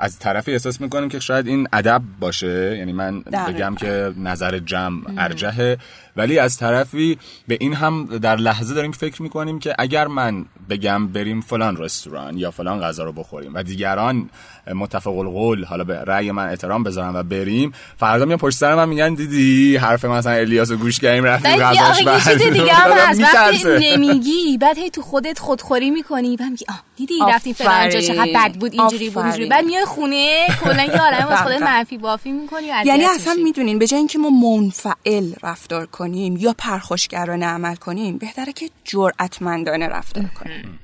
از 0.00 0.18
طرفی 0.18 0.52
احساس 0.52 0.80
می‌کنیم 0.80 1.08
که 1.08 1.20
شاید 1.20 1.46
این 1.46 1.68
ادب 1.72 2.02
باشه 2.20 2.76
یعنی 2.78 2.92
من 2.92 3.20
دقیقاً. 3.20 3.52
بگم 3.52 3.74
که 3.74 4.12
نظر 4.16 4.58
جمع 4.58 5.00
ارجحه 5.18 5.78
ولی 6.16 6.38
از 6.38 6.56
طرفی 6.56 7.18
به 7.48 7.56
این 7.60 7.74
هم 7.74 8.04
در 8.18 8.36
لحظه 8.36 8.74
داریم 8.74 8.92
فکر 8.92 9.22
می‌کنیم 9.22 9.58
که 9.58 9.74
اگر 9.78 10.06
من 10.06 10.44
بگم 10.70 11.08
بریم 11.08 11.40
فلان 11.40 11.76
رستوران 11.76 12.38
یا 12.38 12.50
فلان 12.50 12.80
غذا 12.80 13.04
رو 13.04 13.12
بخوریم 13.12 13.54
و 13.54 13.62
دیگران 13.62 14.30
متفق 14.74 15.18
القول 15.18 15.64
حالا 15.64 15.84
به 15.84 15.94
رأی 16.04 16.30
من 16.30 16.48
احترام 16.48 16.82
بذارن 16.82 17.16
و 17.16 17.22
بریم 17.22 17.72
فردا 17.96 18.24
میان 18.24 18.38
پشت 18.38 18.58
سر 18.58 18.74
من 18.74 18.88
میگن 18.88 19.14
دیدی 19.14 19.76
حرف 19.76 20.04
مثلا 20.04 20.32
الیاس 20.32 20.70
رو 20.70 20.76
گوش 20.76 20.98
کردیم 21.00 21.24
رفتیم 21.24 21.56
غذاش 21.56 22.04
بعد 22.04 22.52
دیگه 22.52 22.72
هم 22.72 22.90
هست 23.08 23.20
وقتی. 23.34 23.96
نمیگی 23.96 24.58
بعد 24.60 24.78
هی 24.78 24.90
تو 24.90 25.02
خودت 25.02 25.38
خودخوری 25.38 25.90
می‌کنی 25.90 26.36
بعد 26.36 26.50
میگی 26.50 26.64
آه 26.68 26.82
دیدی 26.96 27.14
رفتیم 27.28 27.52
فلان 27.52 27.90
جا. 27.90 28.00
چقدر 28.00 28.32
بد 28.34 28.54
بود 28.54 28.72
اینجوری 28.74 29.10
بود 29.10 29.24
اینجوری. 29.24 29.46
بعد 29.46 29.64
میای 29.64 29.84
خونه 29.88 30.46
کلا 30.64 30.82
یه 30.82 31.00
عالمه 31.02 31.24
واسه 31.24 31.44
دقیقاً. 31.44 31.66
منفی 31.66 31.98
بافی 31.98 32.32
می‌کنی 32.32 32.66
یعنی 32.84 33.04
اصلا. 33.04 33.34
می‌دونین 33.44 33.78
به 33.78 33.86
جای 33.86 33.98
اینکه 33.98 34.18
ما 34.18 34.30
منفعل 34.30 35.32
رفتار 35.42 35.86
کنیم 35.86 36.36
یا 36.36 36.54
پرخوشگرانه 36.58 37.46
عمل 37.46 37.74
کنیم 37.74 38.18
بهتره 38.18 38.52
که 38.52 38.70
جرأتمندانه 38.84 39.88
رفتار 39.88 40.24
کنیم 40.24 40.80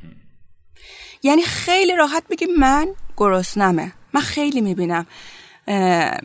یعنی 1.22 1.42
خیلی 1.42 1.96
راحت 1.96 2.22
بگیم 2.30 2.48
من 2.58 2.86
گرسنمه 3.16 3.92
من 4.12 4.20
خیلی 4.20 4.60
می‌بینم 4.60 5.06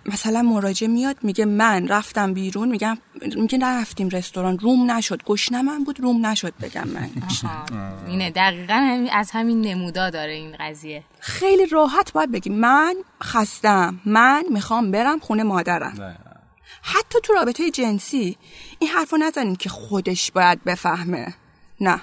مثلا 0.06 0.42
مراجع 0.42 0.88
میاد 0.88 1.18
میگه 1.22 1.46
من 1.46 1.88
رفتم 1.88 2.34
بیرون 2.34 2.70
میگم 2.70 2.98
میگه 3.36 3.58
نرفتیم 3.58 4.10
رستوران 4.10 4.60
روم 4.60 4.92
نشد. 4.92 5.24
گشنمم 5.24 5.84
بود 5.84 6.00
روم 6.00 6.26
نشد 6.26 6.54
بگم 6.62 6.88
من. 6.88 7.10
اینه 8.08 8.32
دقیقا 8.32 9.08
از 9.12 9.32
همین 9.32 9.62
نمودا 9.62 10.10
داره 10.10 10.34
این 10.34 10.56
قضیه. 10.60 11.04
خیلی 11.20 11.66
راحت 11.66 12.14
باید 12.14 12.32
بگیم 12.32 12.54
من 12.54 12.96
خستم 13.24 14.00
من 14.06 14.44
می‌خوام 14.52 14.92
برم 14.92 15.20
خونه 15.20 15.44
مادرم. 15.44 16.16
حتی 16.82 17.20
تو 17.24 17.34
رابطه 17.34 17.72
جنسی 17.72 18.38
این 18.80 18.90
حرفو 18.90 19.18
نزنین 19.18 19.56
که 19.56 19.70
خودش 19.70 20.32
باید 20.32 20.64
بفهمه. 20.64 21.34
نه. 21.82 22.02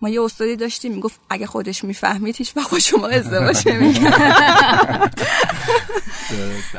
ما 0.00 0.08
یه 0.08 0.22
استادی 0.22 0.56
داشتیم 0.56 0.92
می‌گفت 0.92 1.20
اگه 1.30 1.46
خودش 1.46 1.84
می‌فهمید 1.84 2.36
هیچ 2.36 2.56
وقت 2.56 2.78
شما 2.78 3.08
ازدواج 3.08 3.68
نمی‌کرد. 3.68 5.20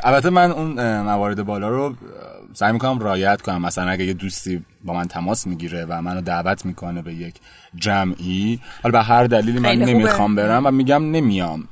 البته 0.04 0.30
من 0.30 0.50
اون 0.50 1.00
موارد 1.02 1.42
بالا 1.42 1.68
رو 1.68 1.94
سعی 2.54 2.72
می‌کنم 2.72 2.98
رایت 2.98 3.42
کنم 3.42 3.62
مثلا 3.62 3.90
اگه 3.90 4.04
یه 4.04 4.12
دوستی 4.14 4.64
با 4.84 4.94
من 4.94 5.08
تماس 5.08 5.46
می‌گیره 5.46 5.86
و 5.88 6.02
منو 6.02 6.20
دعوت 6.20 6.66
می‌کنه 6.66 7.02
به 7.02 7.14
یک 7.14 7.34
جمعی 7.74 8.60
حالا 8.82 8.98
به 8.98 9.04
هر 9.04 9.24
دلیلی 9.24 9.58
من. 9.58 9.76
نمی‌خوام 9.76 10.34
برم 10.34 10.66
و 10.66 10.70
میگم 10.70 11.10
نمیام 11.10 11.68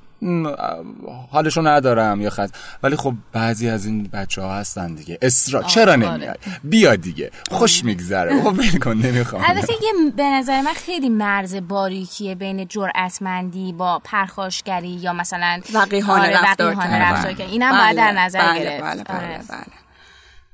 حالشو 1.30 1.62
ندارم 1.66 2.20
یا 2.20 2.30
خط. 2.30 2.50
ولی 2.82 2.96
خب 2.96 3.14
بعضی 3.32 3.68
از 3.68 3.86
این 3.86 4.02
بچه 4.12 4.42
ها 4.42 4.54
هستن 4.54 4.94
دیگه. 4.94 5.18
اسرا 5.22 5.62
چرا 5.62 5.92
آره. 5.92 6.10
نمیاد 6.10 6.38
بیا 6.64 6.96
دیگه. 6.96 7.30
خوش 7.50 7.84
میگذره. 7.84 8.42
خب 8.42 8.58
ول 8.58 8.78
کن 8.78 8.92
نمی‌خوام. 8.92 9.42
البته 9.46 9.72
یه 9.72 10.10
به 10.16 10.22
نظر 10.22 10.60
من 10.60 10.72
خیلی 10.72 11.08
مرز 11.08 11.54
باریکیه 11.54 12.34
بین 12.34 12.68
جرأتمندی 12.68 13.72
با 13.72 14.00
پرخاشگری 14.04 14.88
یا 14.88 15.12
مثلا 15.12 15.60
وقیحانه 15.72 16.22
آره، 16.22 16.50
رفتار 16.50 16.74
کردن. 16.74 17.02
رفتار 17.02 17.32
کردن. 17.32 17.50
اینم 17.50 17.78
باید 17.78 17.96
در 17.96 18.12
نظر 18.12 18.38
بله 18.38 18.60
گرفت. 18.60 18.82
بله 18.82 19.04
بله 19.04 19.16
آره. 19.18 19.40
بله. 19.48 19.66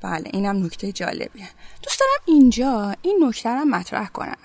بله 0.02 0.30
اینم 0.32 0.64
نکته 0.64 0.92
جالبیه. 0.92 1.48
دوست 1.82 2.00
دارم 2.00 2.22
اینجا 2.26 2.94
این 3.02 3.24
نکته 3.28 3.50
رو 3.50 3.64
مطرح 3.64 4.08
کنم 4.08 4.36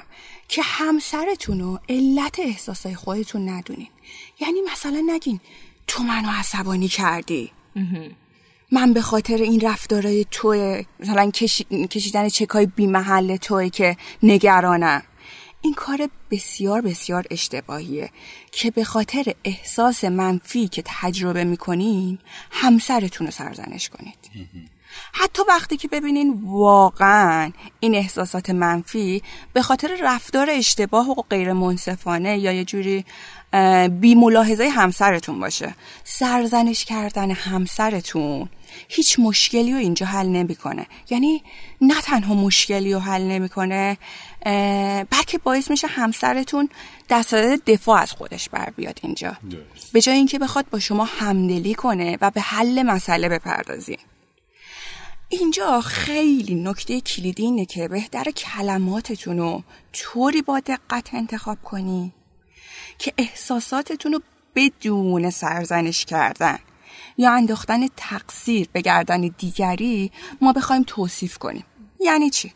که 0.48 0.62
همسرتون 0.66 1.60
رو 1.60 1.80
علت 1.90 2.40
احساسای 2.40 2.96
خودتون 2.96 3.50
ندونین. 3.50 3.88
یعنی 4.40 4.62
مثلا 4.72 5.04
نگین 5.08 5.40
تو 5.88 6.04
منو 6.04 6.30
عصبانی 6.40 6.88
کردی. 6.88 7.52
من 8.72 8.94
به 8.94 9.02
خاطر 9.02 9.38
این 9.38 9.62
رفتارای 9.62 10.26
توه 10.32 10.84
مثلا 11.00 11.32
کشی- 11.32 11.88
کشیدن 11.88 12.30
چکای 12.30 12.66
بی 12.66 12.88
محل 12.88 13.36
توه 13.38 13.70
که 13.70 13.98
نگرانم 14.24 15.04
این 15.62 15.74
کار 15.74 16.10
بسیار 16.32 16.82
بسیار 16.82 17.26
اشتباهیه 17.32 18.10
که 18.52 18.72
به 18.72 18.84
خاطر 18.84 19.34
احساس 19.44 20.04
منفی 20.04 20.68
که 20.68 20.84
تجربه 20.86 21.44
می‌کنین 21.44 22.20
همسرتون 22.52 23.28
رو 23.28 23.32
سرزنش 23.32 23.90
کنید. 23.90 24.18
حتی 25.14 25.42
وقتی 25.48 25.78
که 25.78 25.88
ببینین 25.88 26.42
واقعا 26.46 27.52
این 27.80 27.96
احساسات 27.96 28.50
منفی 28.50 29.24
به 29.54 29.62
خاطر 29.62 29.98
رفتار 30.04 30.50
اشتباه 30.50 31.10
و 31.10 31.22
غیر 31.30 31.54
منصفانه 31.54 32.38
یا 32.40 32.52
یه 32.52 32.66
جوری 32.66 33.06
بی 34.02 34.16
ملاحظه 34.16 34.70
همسرتون 34.70 35.40
باشه. 35.40 35.76
سرزنش 36.04 36.86
کردن 36.86 37.32
همسرتون 37.32 38.50
هیچ 38.88 39.20
مشکلی 39.20 39.72
رو 39.72 39.78
اینجا 39.78 40.06
حل 40.06 40.28
نمی‌کنه. 40.28 40.88
یعنی 41.10 41.44
نه 41.82 42.02
تنها 42.02 42.34
مشکلی 42.34 42.94
رو 42.94 43.00
حل 43.00 43.22
نمی‌کنه 43.22 43.98
بلکه 45.10 45.38
باعث 45.44 45.72
میشه 45.72 45.88
همسرتون 45.88 46.70
صدد 47.10 47.64
دفاع 47.64 48.02
از 48.02 48.12
خودش 48.12 48.50
بر 48.50 48.70
بیاد 48.70 49.00
اینجا. 49.04 49.38
به 49.94 50.02
جای 50.02 50.16
اینکه 50.16 50.40
بخواد 50.40 50.70
با 50.70 50.80
شما 50.80 51.06
همدلی 51.06 51.74
کنه 51.74 52.18
و 52.22 52.32
به 52.32 52.42
حل 52.42 52.84
مسئله 52.84 53.30
بپردازی. 53.30 53.98
اینجا 55.30 55.82
خیلی 55.82 56.56
نکته 56.56 57.02
کلیدی 57.02 57.44
اینه 57.44 57.66
که 57.66 57.88
بهتر 57.88 58.24
کلماتتون 58.24 59.38
رو 59.38 59.64
طوری 59.94 60.42
با 60.42 60.60
دقت 60.60 61.14
انتخاب 61.14 61.58
کنی 61.64 62.14
که 62.98 63.14
احساساتتون 63.18 64.14
رو 64.14 64.22
بدون 64.56 65.30
سرزنش 65.30 66.06
کردن 66.06 66.60
یا 67.18 67.32
انداختن 67.32 67.88
تقصیر 67.98 68.70
به 68.74 68.82
گردن 68.82 69.22
دیگری 69.38 70.12
ما 70.42 70.54
بخوایم 70.54 70.84
توصیف 70.88 71.38
کنیم. 71.38 71.66
یعنی 72.00 72.30
چی؟ 72.30 72.54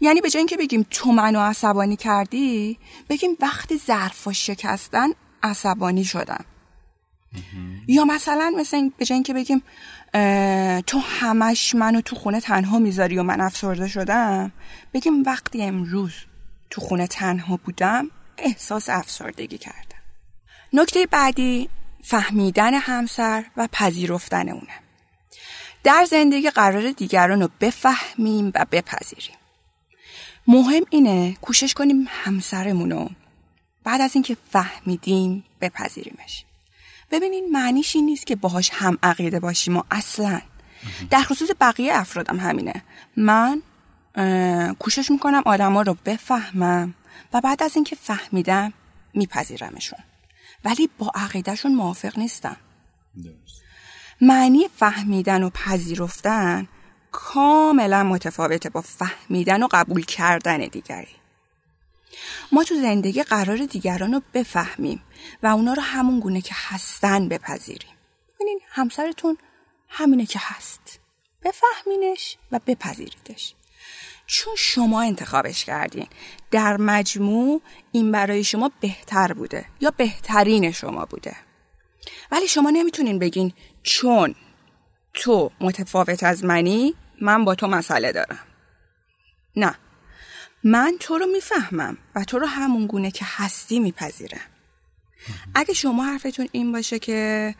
یعنی 0.00 0.20
به 0.20 0.30
جای 0.30 0.38
اینکه 0.38 0.56
بگیم 0.56 0.86
تو 0.90 1.12
منو 1.12 1.40
عصبانی 1.40 1.96
کردی 1.96 2.78
بگیم 3.08 3.36
وقتی 3.40 3.78
ظرفا 3.86 4.32
شکستن 4.32 5.08
عصبانی 5.42 6.04
شدم 6.04 6.44
یا 7.88 8.04
مثلا 8.04 8.52
مثل 8.58 8.76
این 8.76 8.92
به 8.98 9.04
جای 9.04 9.14
اینکه 9.14 9.34
بگیم 9.34 9.62
تو 10.86 10.98
همش 10.98 11.74
منو 11.74 12.00
تو 12.00 12.16
خونه 12.16 12.40
تنها 12.40 12.78
می‌ذاری 12.78 13.18
و 13.18 13.22
من 13.22 13.40
افسرده 13.40 13.88
شدم 13.88 14.52
بگیم 14.94 15.22
وقتی 15.22 15.62
امروز 15.62 16.12
تو 16.70 16.80
خونه 16.80 17.06
تنها 17.06 17.56
بودم 17.64 18.10
احساس 18.38 18.88
افسردگی 18.88 19.58
کردم. 19.58 19.98
نکته 20.72 21.06
بعدی 21.06 21.68
فهمیدن 22.02 22.74
همسر 22.74 23.44
و 23.56 23.68
پذیرفتن 23.72 24.48
اونه. 24.48 24.72
در 25.84 26.04
زندگی 26.10 26.50
قرار 26.50 26.90
دیگران 26.90 27.42
رو 27.42 27.48
بفهمیم 27.60 28.52
و 28.54 28.66
بپذیریم. 28.72 29.36
مهم 30.46 30.82
اینه 30.90 31.36
کوشش 31.40 31.74
کنیم 31.74 32.06
همسرمون 32.08 32.90
رو 32.90 33.10
بعد 33.84 34.00
از 34.00 34.14
اینکه 34.14 34.36
فهمیدیم 34.50 35.44
بپذیریمش. 35.60 36.44
ببینین 37.10 37.48
معنیش 37.52 37.96
این 37.96 38.06
نیست 38.06 38.26
که 38.26 38.36
باهاش 38.36 38.70
هم 38.72 38.98
عقیده 39.02 39.40
باشیم 39.40 39.76
و 39.76 39.82
اصلا. 39.90 40.40
در 41.10 41.22
خصوص 41.22 41.50
بقیه 41.60 41.94
افرادم 41.94 42.40
همینه. 42.40 42.82
من 43.16 43.62
کوشش 44.78 45.10
می‌کنم 45.10 45.42
آدما 45.46 45.82
رو 45.82 45.96
بفهمم 46.04 46.94
و 47.32 47.40
بعد 47.40 47.62
از 47.62 47.74
اینکه 47.74 47.96
فهمیدم 47.96 48.72
میپذیرمشون. 49.14 49.98
ولی 50.64 50.90
با 50.98 51.10
عقیدهشون 51.14 51.74
موافق 51.74 52.18
نیستم. 52.18 52.56
معنی 54.20 54.68
فهمیدن 54.76 55.42
و 55.42 55.50
پذیرفتن 55.50 56.68
کاملا 57.12 58.02
متفاوته 58.02 58.70
با 58.70 58.80
فهمیدن 58.80 59.62
و 59.62 59.68
قبول 59.70 60.04
کردن 60.04 60.58
دیگری. 60.58 61.16
ما 62.52 62.64
تو 62.64 62.74
زندگی 62.74 63.22
قرار 63.22 63.56
دیگران 63.56 64.12
رو 64.12 64.22
بفهمیم 64.34 65.02
و 65.42 65.46
اونا 65.46 65.72
رو 65.72 65.82
همون 65.82 66.20
گونه 66.20 66.40
که 66.40 66.54
هستن 66.56 67.28
بپذیریم. 67.28 67.96
ببینین 68.34 68.60
همسرتون 68.68 69.38
همینه 69.88 70.26
که 70.26 70.38
هست. 70.42 71.00
بفهمینش 71.42 72.36
و 72.52 72.60
بپذیریدش. 72.66 73.54
چون 74.26 74.54
شما 74.58 75.02
انتخابش 75.02 75.64
کردین. 75.64 76.06
در 76.50 76.76
مجموع 76.76 77.62
این 77.92 78.12
برای 78.12 78.44
شما 78.44 78.70
بهتر 78.80 79.32
بوده 79.32 79.66
یا 79.80 79.92
بهترین 79.96 80.72
شما 80.72 81.04
بوده. 81.04 81.36
ولی 82.32 82.48
شما 82.48 82.70
نمی‌تونین 82.70 83.18
بگین 83.18 83.52
چون 83.82 84.34
تو 85.14 85.50
متفاوت 85.60 86.22
از 86.22 86.44
منی 86.44 86.94
من 87.22 87.44
با 87.44 87.54
تو 87.54 87.66
مسئله 87.66 88.12
دارم. 88.12 88.38
نه. 89.56 89.74
من 90.64 90.96
تو 91.00 91.18
رو 91.18 91.26
می‌فهمم 91.26 91.98
و 92.14 92.24
تو 92.24 92.38
رو 92.38 92.46
همون 92.46 92.86
گونه 92.86 93.10
که 93.10 93.24
هستی 93.28 93.80
میپذیرم. 93.80 94.40
اگه 95.54 95.74
شما 95.74 96.04
حرفتون 96.04 96.48
این 96.52 96.72
باشه 96.72 96.98
که 96.98 97.54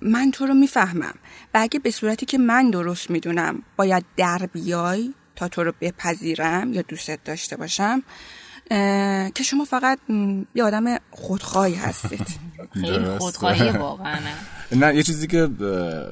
من 0.00 0.30
تو 0.32 0.46
رو 0.46 0.54
می‌فهمم 0.54 1.14
و 1.54 1.58
اگه 1.62 1.78
به 1.78 1.90
صورتی 1.90 2.26
که 2.26 2.38
من 2.38 2.70
درست 2.70 3.10
می‌دونم 3.10 3.62
باید 3.76 4.04
در 4.16 4.38
بیای 4.52 5.14
تا 5.38 5.48
تو 5.48 5.64
رو 5.64 5.72
بپذیرم 5.80 6.72
یا 6.72 6.82
دوستت 6.82 7.18
داشته 7.24 7.56
باشم 7.56 8.02
که 9.34 9.42
شما 9.44 9.64
فقط 9.64 9.98
یه 10.54 10.64
آدم 10.64 10.84
خودخواهی 11.10 11.74
هستید 11.74 12.26
خیلی. 12.80 13.18
خودخواهی 13.18 13.70
واقعا 13.70 14.18
نه 14.80 14.94
یه 14.94 15.02
چیزی 15.02 15.26
که 15.26 15.48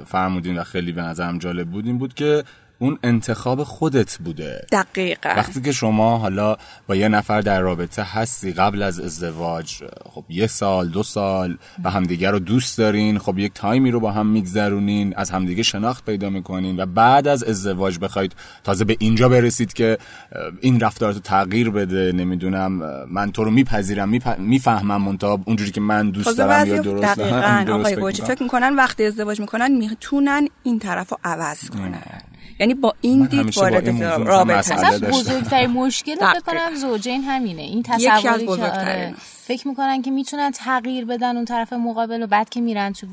فرمودین 0.07 0.59
و 0.59 0.65
خیلی 0.65 0.93
به 0.93 1.03
نظرم 1.03 1.39
جالب 1.39 1.71
بود 1.71 1.87
این 1.87 1.99
بود 1.99 2.15
که 2.15 2.45
اون 2.79 2.99
انتخاب 3.03 3.65
خودت 3.65 4.19
بوده. 4.19 4.67
دقیقا. 4.73 5.29
وقتی 5.37 5.61
که 5.61 5.73
شما 5.73 6.19
حالا 6.19 6.57
با 6.87 6.97
یه 6.97 7.09
نفر 7.09 7.41
در 7.41 7.61
رابطه 7.61 8.03
هستی 8.03 8.53
قبل 8.53 8.83
از 8.83 9.01
ازدواج 9.01 9.75
خب 10.05 10.25
یه 10.29 10.47
سال 10.47 10.89
دو 10.89 11.03
سال 11.03 11.59
و 11.85 11.91
همدیگه 11.91 12.31
رو 12.31 12.39
دوست 12.39 12.79
دارین 12.79 13.19
خب 13.19 13.39
یک 13.39 13.53
تایمی 13.55 13.91
رو 13.91 14.01
با 14.01 14.13
هم 14.13 14.27
میگذرونین 14.27 15.15
از 15.17 15.31
همدیگه 15.31 15.63
شناخت 15.63 16.05
پیدا 16.05 16.31
می‌کنین 16.31 16.81
و 16.81 16.87
بعد 16.87 17.29
از 17.29 17.45
ازدواج 17.45 17.99
بخواید 17.99 18.33
تازه 18.65 18.85
به 18.85 18.97
اینجا 18.99 19.29
برسید 19.29 19.73
که 19.73 19.99
این 20.61 20.81
رفتارتو 20.81 21.21
تغییر 21.21 21.71
بده 21.71 22.13
نمی‌دونم 22.13 22.73
من 23.11 23.33
تو 23.33 23.45
رو 23.45 23.51
میپذیرم 23.51 24.19
میپ- 24.19 24.39
می‌فهمم 24.39 25.03
منتها 25.03 25.41
اونجوری 25.45 25.71
که 25.71 25.81
من 25.81 26.11
دوست 26.11 26.39
دارم 26.39 26.67
یا 26.67 26.83
درست 26.83 27.19
دقیقا. 27.19 27.65
درست 27.67 27.99
آقای. 27.99 28.15
فکر 28.15 28.43
می‌کنن 28.43 28.77
وقتی 28.77 29.05
ازدواج 29.05 29.41
می‌کنن 29.41 29.73
می‌تونن 29.73 30.49
این 30.63 30.79
طرف 30.79 31.11
رو 31.11 31.19
عوض 31.25 31.71
کنن. 31.71 32.03
یعنی 32.59 32.75
با 32.75 32.95
این 33.01 33.25
دید 33.25 33.57
وارد 33.59 34.03
رابطه 34.03 34.57
اصلا. 34.57 35.09
بزرگترین 35.09 35.71
مشکل 35.71 36.15
فکر. 36.15 36.41
کنم 36.41 36.75
زوجین 36.75 37.23
همینه 37.23 37.63
این 37.63 37.83
تصوری 37.83 38.47
که 38.47 38.63
آره. 38.63 39.15
فکر 39.47 39.69
می‌کنن 39.69 40.03
که 40.03 40.11
می‌تونن 40.11 40.51
تغییر 40.51 41.05
بدن 41.05 41.37
اون 41.37 41.45
طرف 41.45 41.73
مقابل 41.73 42.23
و 42.23 42.27
بعد 42.27 42.49
که 42.49 42.61
میرن 42.61 42.93
تو 42.93 43.07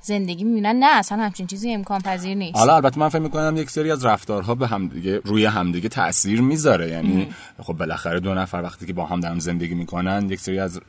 زندگی 0.00 0.44
می‌بینن. 0.44 0.76
نه 0.76 0.86
اصلا 0.86 1.18
همچین 1.18 1.46
چیزی 1.46 1.72
امکان 1.72 2.00
پذیر 2.00 2.34
نیست. 2.34 2.56
حالا 2.56 2.74
البته 2.74 3.00
من 3.00 3.08
فکر 3.08 3.18
می‌کنم 3.18 3.56
یک 3.56 3.70
سری 3.70 3.90
از 3.90 4.04
رفتارها 4.04 4.54
به 4.54 4.66
همدیگه 4.66 5.20
روی 5.24 5.44
همدیگه 5.44 5.88
تاثیر 5.88 6.40
می‌ذاره. 6.40 6.90
یعنی 6.90 7.28
خب 7.62 7.72
بالاخره 7.72 8.20
دو 8.20 8.34
نفر 8.34 8.60
وقتی 8.64 8.86
که 8.86 8.92
با 8.92 9.06
هم 9.06 9.20
دارن 9.20 9.38
زندگی 9.38 9.74
می‌کنن 9.74 10.30
یک 10.30 10.40
سری 10.40 10.58
از 10.58 10.80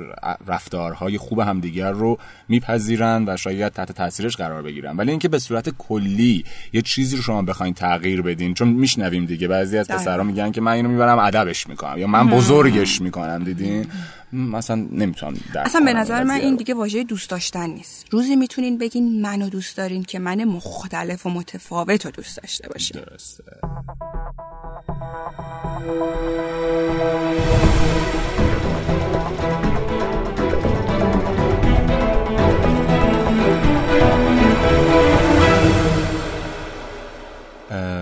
رفتارهای 0.47 1.17
خوب 1.17 1.39
همدیگر 1.39 1.91
رو 1.91 2.17
میپذیرن 2.47 3.23
و 3.27 3.37
شاید 3.37 3.73
تحت 3.73 3.91
تاثیرش 3.91 4.37
قرار 4.37 4.61
بگیرن. 4.61 4.97
ولی 4.97 5.09
اینکه 5.09 5.27
به 5.27 5.39
صورت 5.39 5.69
کلی 5.69 6.45
یه 6.73 6.81
چیزی 6.81 7.15
رو 7.15 7.21
شما 7.21 7.41
بخواین 7.41 7.73
تغییر 7.73 8.21
بدین 8.21 8.53
چون 8.53 8.67
میشنویم 8.67 9.25
دیگه 9.25 9.47
بعضی 9.47 9.77
از. 9.77 9.87
پسرا 9.87 10.23
میگن 10.23 10.51
که 10.51 10.61
من 10.61 10.71
اینو 10.71 10.89
می‌برم 10.89 11.19
ادبش 11.19 11.67
می‌کنم 11.67 11.97
یا 11.97 12.07
من 12.07 12.29
بزرگش 12.29 13.01
می‌کنم 13.01 13.43
دیدین؟ 13.43 13.85
مثلا 14.33 14.75
نمی‌تونم 14.91 15.33
درک 15.53 15.65
اصلا 15.65 15.81
به 15.85 15.93
نظر 15.93 16.23
من 16.23 16.35
این 16.35 16.55
دیگه 16.55 16.73
واژه 16.73 17.03
دوست 17.03 17.29
داشتن 17.29 17.69
نیست. 17.69 18.05
روزی 18.11 18.35
می‌تونین 18.35 18.77
بگین 18.77 19.21
منو 19.21 19.49
دوست 19.49 19.77
دارین 19.77 20.03
که 20.03 20.19
من 20.19 20.43
مختلف 20.43 21.25
و 21.25 21.29
متفاوت 21.29 22.05
رو 22.05 22.11
دوست 22.11 22.37
داشته 22.37 22.69
باشین 22.69 23.01
درسته. 23.01 23.43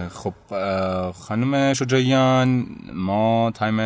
خب 0.10 0.34
خانم 1.12 1.74
شجایان 1.74 2.66
ما 2.94 3.52
تایم 3.56 3.80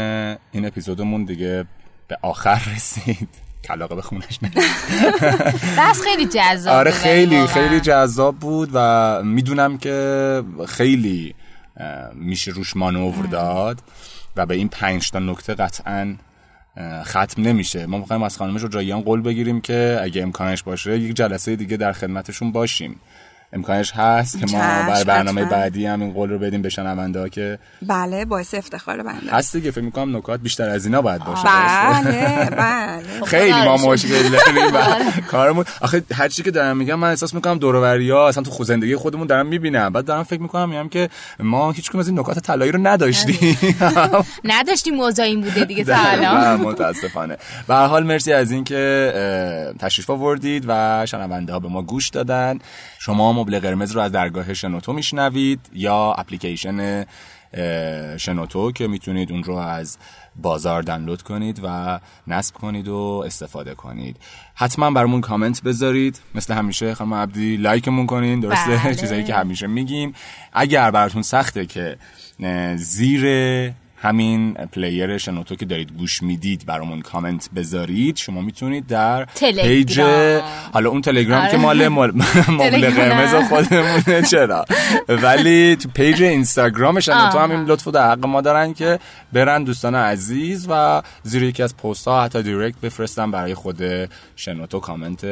این 0.52 0.66
اپیزودمون 0.66 1.24
دیگه 1.26 1.66
به 2.08 2.18
آخر 2.22 2.62
رسید. 2.76 3.30
کلاقه 3.64 3.96
به 3.96 4.02
خونش 4.02 4.40
بس 5.80 6.02
خیلی 6.04 6.26
جذاب 6.26 6.74
آره 6.74 6.92
خیلی 6.92 7.48
خیلی 7.48 7.80
جذاب 7.80 8.36
بود 8.36 8.70
و 8.74 9.22
می‌دونم 9.24 9.78
که 9.78 10.44
خیلی 10.68 11.36
میشه 12.14 12.52
روش 12.52 12.76
مانور 12.76 13.26
داد 13.26 13.80
و 14.36 14.46
به 14.46 14.56
این 14.56 14.70
پنج 14.70 15.12
تا 15.12 15.20
نکته 15.20 15.54
قطعا 15.54 16.16
ختم 17.04 17.42
نمیشه. 17.42 17.86
ما 17.86 17.98
می‌خوایم 17.98 18.24
از 18.24 18.38
خانم 18.38 18.58
جاییان 18.58 19.02
قول 19.02 19.22
بگیریم 19.22 19.62
که 19.62 20.00
اگه 20.02 20.22
امکانش 20.22 20.64
باشه 20.64 21.00
یک 21.00 21.16
جلسه 21.16 21.56
دیگه 21.56 21.78
در 21.78 21.94
خدمتشون 21.94 22.52
باشیم. 22.52 23.00
امکانش 23.54 23.92
هست 23.92 24.40
که 24.40 24.46
ما 24.46 24.60
برای 24.60 25.04
برنامه 25.04 25.46
بعدی 25.46 25.86
هم 25.86 26.02
این 26.02 26.14
قول 26.14 26.30
رو 26.30 26.40
بدیم 26.40 26.62
به 26.62 26.70
شنونده 26.70 27.30
که 27.30 27.60
بله 27.82 28.26
باعث 28.26 28.54
افتخار 28.54 29.04
بنده. 29.04 29.32
هست 29.32 29.56
دیگه 29.56 29.72
فکر 29.72 29.82
می‌کنم 29.84 30.18
نکات 30.18 30.40
بیشتر 30.40 30.70
از 30.70 30.86
اینا 30.86 31.02
باید 31.02 31.24
باشه 31.24 31.44
بله 31.44 32.50
بله. 32.50 33.26
خیلی 33.26 33.62
ما 33.66 33.78
مشکل 33.78 34.10
داریم. 34.10 34.76
و 34.76 34.80
کارمون 35.32 35.66
آخه 35.82 36.04
هر 36.14 36.28
چی 36.28 36.44
که 36.44 36.52
دارم 36.52 36.78
میگم 36.78 36.96
من 36.96 37.10
احساس 37.10 37.34
می‌کنم 37.34 37.58
دور 37.58 38.10
ها 38.12 38.28
اصلا 38.28 38.44
تو 38.44 38.64
زندگی 38.64 38.96
خودمون 38.96 39.28
دارم 39.28 39.46
می‌بینم. 39.48 39.94
بعد 39.94 40.06
دارم 40.06 40.24
فکر 40.24 40.42
می‌کنم 40.42 40.70
میگم 40.70 40.90
که 40.90 41.10
ما 41.40 41.72
هیچ 41.72 41.96
از 41.96 42.08
این 42.08 42.20
نکات 42.20 42.40
طلایی 42.40 42.72
رو 42.72 42.80
نداشتیم. 42.88 43.58
نداشتیم 44.44 44.96
موضوع 44.96 45.26
این 45.26 45.42
بوده 45.42 45.66
دیگه 45.66 45.84
تا 45.84 45.96
الان. 45.96 46.62
متاسفانه. 46.62 47.38
به 47.68 47.74
هر 47.74 47.86
حال 47.86 48.04
مرسی 48.04 48.34
از 48.34 48.52
اینکه 48.52 49.74
تشریف 49.80 50.10
آوردید 50.10 50.66
و 50.68 51.06
شنونده 51.06 51.54
ها 51.54 51.60
به 51.60 51.68
ما 51.68 51.82
گوش 51.82 52.10
دادن. 52.10 52.60
شما 53.00 53.34
مبل 53.44 53.60
قرمز 53.60 53.92
رو 53.92 54.02
از 54.02 54.12
درگاه 54.12 54.54
شنوتو 54.54 54.94
میشنوید 54.94 55.60
یا 55.74 56.16
اپلیکیشن 56.18 57.06
شنوتو 58.18 58.72
که 58.72 58.88
می‌تونید 58.88 59.32
اون 59.32 59.44
رو 59.44 59.56
از 59.56 59.98
بازار 60.36 60.82
دانلود 60.82 61.22
کنید 61.22 61.60
و 61.64 62.00
نصب 62.28 62.56
کنید 62.56 62.88
و 62.88 63.24
استفاده 63.26 63.76
کنید. 63.76 64.18
حتما 64.56 64.92
برامون 64.92 65.22
کامنت 65.22 65.64
بذارید. 65.64 66.20
مثل 66.36 66.54
همیشه 66.54 66.96
خانم 66.96 67.14
عبدی 67.14 67.58
like 67.58 67.85
مون 67.85 68.06
کنین 68.06 68.40
درسته؟ 68.40 68.78
بله. 68.84 68.96
چیزایی 69.02 69.24
که 69.24 69.36
همیشه 69.36 69.68
میگیم. 69.68 70.14
اگر 70.54 70.92
براتون 70.92 71.22
سخته 71.22 71.66
که 71.66 71.98
زیر 72.76 73.24
همین 74.04 74.54
player 74.54 75.18
شنوتو 75.18 75.56
که 75.56 75.66
دارید 75.66 75.92
گوش 75.98 76.24
می‌دید 76.24 76.66
برامون 76.66 77.02
کامنت 77.02 77.50
بذارید 77.56 78.18
شما 78.18 78.42
می‌تونید 78.42 78.88
در 78.88 79.26
page 79.42 80.00
حالا 80.74 80.90
اون 80.90 81.02
تلگرام 81.02 81.48
که 81.48 81.58
مال 81.58 81.88
مبل 81.90 82.90
قرمز 82.90 83.50
خودمونه 83.50 84.22
چرا؟ 84.22 84.66
ولی 85.10 85.76
تو 85.76 85.90
page 85.90 86.24
اینستاگرام 86.24 87.00
شنوتو 87.00 87.40
همین 87.40 87.66
لطفو 87.66 87.92
در 87.92 88.12
حق 88.12 88.26
ما 88.26 88.42
دارن 88.42 88.74
که 88.74 89.00
برن 89.34 89.64
دوستان 89.64 89.96
عزیز 89.96 90.68
و 90.70 91.02
زیر 91.24 91.44
یکی 91.44 91.64
از 91.64 91.78
پست 91.78 92.08
ها 92.08 92.24
حتی 92.24 92.44
direct 92.44 92.78
بفرستن 92.84 93.32
برای 93.32 93.54
خود 93.54 93.82
شنوتو 94.36 94.80
کامنت 94.80 95.24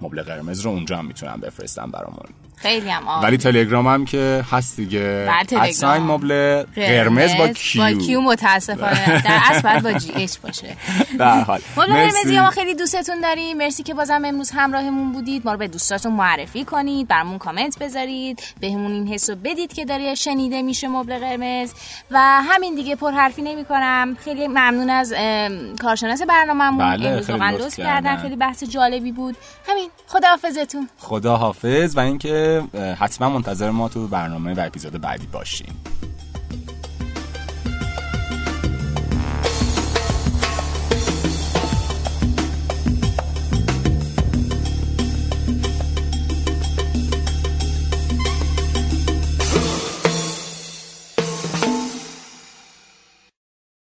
مبل 0.00 0.22
قرمز 0.22 0.60
رو 0.60 0.70
اونجا 0.70 0.98
هم 0.98 1.06
می‌تونن 1.06 1.36
بفرستن 1.36 1.90
برامون. 1.90 2.26
خیلی 2.56 2.90
هم 2.90 3.08
آره. 3.08 3.26
ولی 3.26 3.36
تلگرام 3.36 3.86
هم 3.86 4.04
که 4.04 4.44
هست 4.50 4.76
دیگه. 4.76 5.28
at 5.52 5.69
sign 5.69 6.02
مبل 6.02 6.62
قرمز 6.76 7.36
با 7.38 7.48
Q. 7.48 7.98
Q 8.06 8.20
متاسفانه. 8.20 9.22
در 9.22 9.40
اصل 9.44 9.60
باید 9.60 9.82
با 9.82 9.92
GH 9.92 10.36
باشه. 10.38 10.76
در 11.18 11.40
حال. 11.40 11.60
قرمزی 11.76 12.38
ما 12.38 12.50
خیلی 12.50 12.74
دوستتون 12.74 13.20
داریم. 13.20 13.56
مرسی 13.56 13.82
که 13.82 13.94
بازم 13.94 14.22
امروز 14.24 14.50
همراهمون 14.50 15.12
بودید. 15.12 15.42
ما 15.44 15.52
رو 15.52 15.58
به 15.58 15.68
دوستاتون 15.68 16.12
معرفی 16.12 16.64
کنید 16.64 17.08
برامون 17.08 17.38
کامنت 17.38 17.78
بذارید 17.78 18.42
بهمون 18.60 18.92
این 18.92 19.08
حسو 19.08 19.36
بدید 19.44 19.72
که 19.72 19.84
داره 19.84 20.14
شنیده 20.14 20.62
میشه 20.62 20.88
مبل 20.88 21.18
قرمز. 21.18 21.72
و 22.10 22.18
همین 22.20 22.74
دیگه 22.74 22.96
پرحرفی 22.96 23.42
نمی 23.42 23.64
کنم 23.64 24.16
خیلی 24.24 24.48
ممنون 24.48 24.90
از 24.90 25.14
کارشناس 25.82 26.22
برنامه‌مون. 26.22 26.78
بله، 26.78 27.08
امروز 27.08 27.30
واقعا 27.30 27.50
لطف 27.50 27.76
کردن. 27.76 28.16
خیلی 28.16 28.36
بحث 28.36 28.64
جالبی 28.64 29.12
بود. 29.12 29.36
همین 29.68 29.90
خداحافظتون. 30.06 30.88
خداحافظ 30.98 31.96
و 31.96 32.00
اینکه 32.00 32.62
حتما 33.00 33.28
منتظر 33.28 33.70
ما 33.70 33.88
تو 33.88 34.08
برنامه 34.08 34.54
و 34.54 34.60
اپیزود 34.66 35.00
بعدی 35.00 35.26
باشین. 35.26 35.68